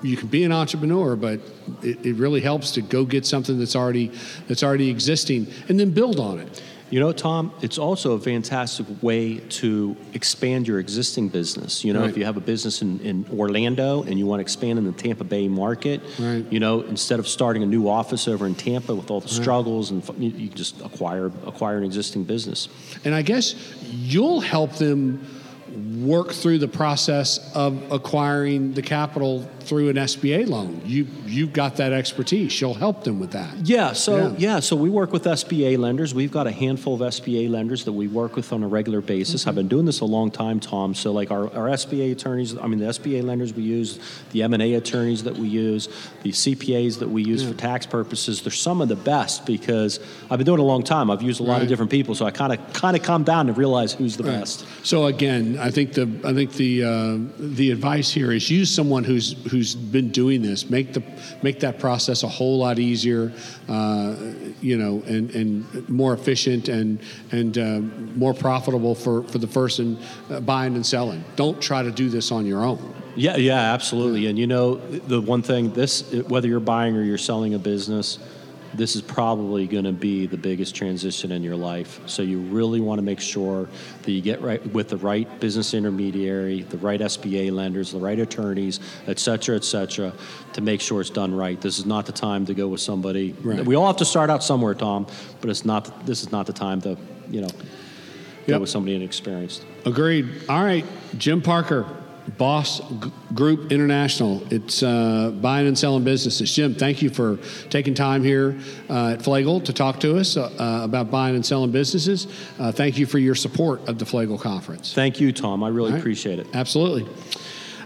You 0.03 0.17
can 0.17 0.27
be 0.27 0.43
an 0.43 0.51
entrepreneur, 0.51 1.15
but 1.15 1.39
it, 1.81 2.05
it 2.05 2.15
really 2.15 2.41
helps 2.41 2.71
to 2.71 2.81
go 2.81 3.05
get 3.05 3.25
something 3.25 3.57
that's 3.57 3.75
already, 3.75 4.11
that's 4.47 4.61
already 4.61 4.89
existing 4.89 5.47
and 5.69 5.79
then 5.79 5.91
build 5.91 6.19
on 6.19 6.39
it. 6.39 6.61
You 6.91 6.99
know, 6.99 7.11
Tom, 7.11 7.51
it's 7.61 7.77
also 7.77 8.13
a 8.13 8.19
fantastic 8.19 8.87
way 9.03 9.37
to 9.37 9.95
expand 10.13 10.67
your 10.67 10.79
existing 10.79 11.29
business. 11.29 11.85
You 11.85 11.93
know, 11.93 12.01
Right. 12.01 12.09
if 12.09 12.17
you 12.17 12.25
have 12.25 12.35
a 12.37 12.41
business 12.41 12.81
in, 12.81 12.99
in 13.01 13.25
Orlando 13.31 14.01
and 14.03 14.17
you 14.17 14.25
want 14.25 14.39
to 14.39 14.41
expand 14.41 14.79
in 14.79 14.85
the 14.85 14.91
Tampa 14.91 15.23
Bay 15.23 15.47
market, 15.47 16.01
Right. 16.17 16.43
you 16.49 16.59
know, 16.59 16.81
instead 16.81 17.19
of 17.19 17.27
starting 17.27 17.61
a 17.61 17.67
new 17.67 17.87
office 17.87 18.27
over 18.27 18.47
in 18.47 18.55
Tampa 18.55 18.95
with 18.95 19.11
all 19.11 19.19
the 19.19 19.27
struggles, 19.27 19.91
and 19.91 20.03
you, 20.17 20.29
you 20.31 20.49
just 20.49 20.81
acquire 20.81 21.27
acquire 21.45 21.77
an 21.77 21.83
existing 21.83 22.23
business. 22.23 22.67
And 23.05 23.13
I 23.13 23.21
guess 23.21 23.53
you'll 23.91 24.39
help 24.41 24.73
them 24.73 25.25
work 26.05 26.31
through 26.31 26.59
the 26.59 26.67
process 26.67 27.39
of 27.55 27.91
acquiring 27.91 28.73
the 28.73 28.81
capital 28.81 29.47
through 29.61 29.89
an 29.89 29.97
SBA 29.97 30.47
loan. 30.47 30.81
You 30.83 31.05
you've 31.27 31.53
got 31.53 31.77
that 31.77 31.93
expertise. 31.93 32.59
You'll 32.59 32.73
help 32.73 33.03
them 33.03 33.19
with 33.19 33.31
that. 33.31 33.53
Yeah, 33.67 33.93
so 33.93 34.17
Yeah. 34.17 34.33
yeah. 34.37 34.59
so 34.61 34.75
we 34.75 34.89
work 34.89 35.13
with 35.13 35.25
SBA 35.25 35.77
lenders. 35.77 36.13
We've 36.13 36.31
got 36.31 36.47
a 36.47 36.51
handful 36.51 36.95
of 36.95 37.01
SBA 37.01 37.49
lenders 37.49 37.85
that 37.85 37.91
we 37.93 38.07
work 38.07 38.35
with 38.35 38.51
on 38.51 38.63
a 38.63 38.67
regular 38.67 39.01
basis. 39.01 39.45
I've 39.45 39.51
mm-hmm. 39.51 39.57
been 39.57 39.67
doing 39.67 39.85
this 39.85 39.99
a 39.99 40.05
long 40.05 40.31
time, 40.31 40.59
Tom. 40.59 40.95
So 40.95 41.11
like 41.11 41.29
our, 41.29 41.53
our 41.53 41.67
SBA 41.67 42.13
attorneys, 42.13 42.57
I 42.57 42.65
mean 42.65 42.79
the 42.79 42.87
SBA 42.87 43.23
lenders 43.23 43.53
we 43.53 43.61
use, 43.61 43.99
the 44.31 44.41
M&A 44.43 44.73
attorneys 44.73 45.23
that 45.23 45.37
we 45.37 45.47
use, 45.47 45.87
the 46.23 46.31
CPAs 46.31 46.97
that 46.99 47.09
we 47.09 47.23
use 47.23 47.47
for 47.47 47.53
tax 47.53 47.85
purposes, 47.85 48.41
they're 48.41 48.51
some 48.51 48.81
of 48.81 48.87
the 48.89 48.95
best 48.95 49.45
because 49.45 49.99
I've 50.31 50.39
been 50.39 50.45
doing 50.45 50.59
it 50.59 50.63
a 50.63 50.65
long 50.65 50.83
time. 50.83 51.11
I've 51.11 51.21
used 51.21 51.39
a 51.39 51.43
lot 51.43 51.49
Right. 51.49 51.63
of 51.63 51.67
different 51.67 51.91
people, 51.91 52.15
so 52.15 52.25
I 52.25 52.31
kind 52.31 52.53
of 52.53 52.73
kind 52.73 52.95
of 52.95 53.03
calm 53.03 53.23
down 53.23 53.49
and 53.49 53.57
realize 53.57 53.93
who's 53.93 54.17
the 54.17 54.23
best. 54.23 54.65
So 54.83 55.05
again, 55.05 55.57
I 55.59 55.68
think 55.71 55.93
the 55.93 56.03
I 56.23 56.33
think 56.33 56.53
the 56.53 56.83
uh, 56.83 57.17
the 57.37 57.71
advice 57.71 58.11
here 58.11 58.31
is 58.31 58.49
use 58.49 58.73
someone 58.73 59.03
who's 59.03 59.33
who's 59.51 59.75
been 59.75 60.09
doing 60.09 60.41
this. 60.41 60.69
Make 60.69 60.93
the 60.93 61.03
make 61.41 61.59
that 61.59 61.79
process 61.79 62.23
a 62.23 62.27
whole 62.27 62.57
lot 62.59 62.79
easier, 62.79 63.33
uh, 63.67 64.15
you 64.61 64.77
know, 64.77 65.03
and, 65.05 65.29
and 65.31 65.89
more 65.89 66.13
efficient 66.13 66.69
and 66.69 66.99
and 67.31 67.57
uh, 67.57 67.79
more 68.15 68.33
profitable 68.33 68.95
for 68.95 69.23
for 69.23 69.37
the 69.37 69.47
person 69.47 69.99
uh, 70.29 70.39
buying 70.39 70.75
and 70.75 70.85
selling. 70.85 71.23
Don't 71.35 71.61
try 71.61 71.83
to 71.83 71.91
do 71.91 72.09
this 72.09 72.31
on 72.31 72.45
your 72.45 72.63
own. 72.63 72.93
Yeah, 73.15 73.35
yeah, 73.35 73.73
absolutely. 73.73 74.27
And 74.27 74.39
you 74.39 74.47
know, 74.47 74.75
the 74.75 75.19
one 75.19 75.41
thing 75.41 75.73
this 75.73 76.09
whether 76.27 76.47
you're 76.47 76.59
buying 76.59 76.95
or 76.95 77.03
you're 77.03 77.17
selling 77.17 77.53
a 77.53 77.59
business, 77.59 78.17
this 78.73 78.95
is 78.95 79.01
probably 79.01 79.67
going 79.67 79.85
to 79.85 79.91
be 79.91 80.27
the 80.27 80.37
biggest 80.37 80.75
transition 80.75 81.31
in 81.31 81.43
your 81.43 81.55
life. 81.55 81.99
So 82.05 82.21
you 82.21 82.39
really 82.39 82.79
want 82.81 82.99
to 82.99 83.03
make 83.03 83.19
sure 83.19 83.67
that 84.03 84.11
you 84.11 84.21
get 84.21 84.41
right 84.41 84.65
with 84.73 84.89
the 84.89 84.97
right 84.97 85.39
business 85.39 85.73
intermediary, 85.73 86.61
the 86.63 86.77
right 86.77 86.99
SBA 86.99 87.51
lenders, 87.51 87.91
the 87.91 87.99
right 87.99 88.19
attorneys, 88.19 88.79
et 89.07 89.19
cetera, 89.19 89.55
et 89.55 89.63
cetera, 89.63 90.13
to 90.53 90.61
make 90.61 90.81
sure 90.81 91.01
it's 91.01 91.09
done 91.09 91.33
right. 91.33 91.59
This 91.59 91.79
is 91.79 91.85
not 91.85 92.05
the 92.05 92.11
time 92.11 92.45
to 92.45 92.53
go 92.53 92.67
with 92.67 92.81
somebody. 92.81 93.33
Right. 93.43 93.65
We 93.65 93.75
all 93.75 93.87
have 93.87 93.97
to 93.97 94.05
start 94.05 94.29
out 94.29 94.43
somewhere, 94.43 94.75
Tom, 94.75 95.07
but 95.41 95.49
it's 95.49 95.65
not. 95.65 96.05
This 96.05 96.21
is 96.21 96.31
not 96.31 96.45
the 96.45 96.53
time 96.53 96.81
to, 96.81 96.97
you 97.29 97.41
know, 97.41 97.49
go 97.49 98.53
Yep. 98.53 98.61
with 98.61 98.69
somebody 98.69 98.95
inexperienced. 98.95 99.63
Agreed. 99.85 100.27
All 100.47 100.63
right, 100.63 100.85
Jim 101.17 101.41
Parker, 101.41 101.85
Boss 102.37 102.79
G- 102.79 103.11
Group 103.33 103.71
International. 103.71 104.41
It's 104.51 104.83
uh, 104.83 105.31
buying 105.41 105.67
and 105.67 105.77
selling 105.77 106.03
businesses. 106.03 106.53
Jim, 106.53 106.75
thank 106.75 107.01
you 107.01 107.09
for 107.09 107.37
taking 107.69 107.93
time 107.93 108.23
here 108.23 108.57
uh, 108.89 109.09
at 109.13 109.19
FLAGGL 109.19 109.65
to 109.65 109.73
talk 109.73 109.99
to 110.01 110.17
us 110.17 110.37
uh, 110.37 110.49
about 110.83 111.09
buying 111.11 111.35
and 111.35 111.45
selling 111.45 111.71
businesses. 111.71 112.27
Uh, 112.59 112.71
thank 112.71 112.97
you 112.97 113.05
for 113.05 113.19
your 113.19 113.35
support 113.35 113.87
of 113.87 113.99
the 113.99 114.05
FLAGGL 114.05 114.39
Conference. 114.39 114.93
Thank 114.93 115.19
you, 115.19 115.31
Tom. 115.31 115.63
I 115.63 115.69
really 115.69 115.87
All 115.89 115.93
right. 115.93 115.99
appreciate 115.99 116.39
it. 116.39 116.47
Absolutely. 116.53 117.07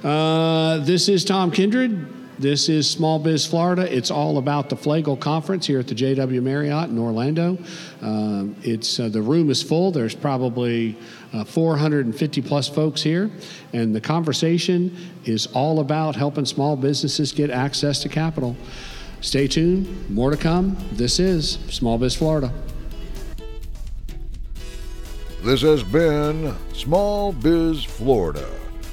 Uh, 0.04 0.80
this 0.80 1.08
is 1.10 1.24
Tom 1.24 1.52
Kindred. 1.52 2.23
This 2.44 2.68
is 2.68 2.92
Small 2.92 3.20
Biz 3.20 3.46
Florida. 3.48 3.84
It's 3.90 4.12
all 4.12 4.38
about 4.38 4.68
the 4.68 4.76
FLAGGL 4.76 5.22
Conference 5.22 5.66
here 5.66 5.80
at 5.80 5.88
the 5.88 5.96
JW 5.96 6.44
Marriott 6.44 6.90
in 6.90 7.00
Orlando. 7.00 7.58
Um, 8.02 8.58
it's 8.64 9.00
uh, 9.00 9.08
the 9.08 9.22
room 9.22 9.50
is 9.50 9.64
full. 9.64 9.94
There's 9.94 10.14
probably 10.14 10.98
uh, 11.32 11.46
450 11.46 12.42
plus 12.42 12.68
folks 12.68 13.02
here, 13.02 13.32
and 13.72 13.96
the 13.96 14.02
conversation 14.02 14.94
is 15.24 15.48
all 15.54 15.80
about 15.80 16.18
helping 16.18 16.44
small 16.44 16.76
businesses 16.76 17.32
get 17.32 17.50
access 17.50 18.02
to 18.02 18.10
capital. 18.10 18.58
Stay 19.22 19.48
tuned. 19.48 20.10
More 20.10 20.30
to 20.30 20.36
come. 20.36 20.76
This 20.92 21.20
is 21.22 21.60
Small 21.70 21.98
Biz 21.98 22.14
Florida. 22.14 22.52
This 25.44 25.62
has 25.62 25.82
been 25.82 26.54
Small 26.74 27.32
Biz 27.32 27.86
Florida, 27.86 28.50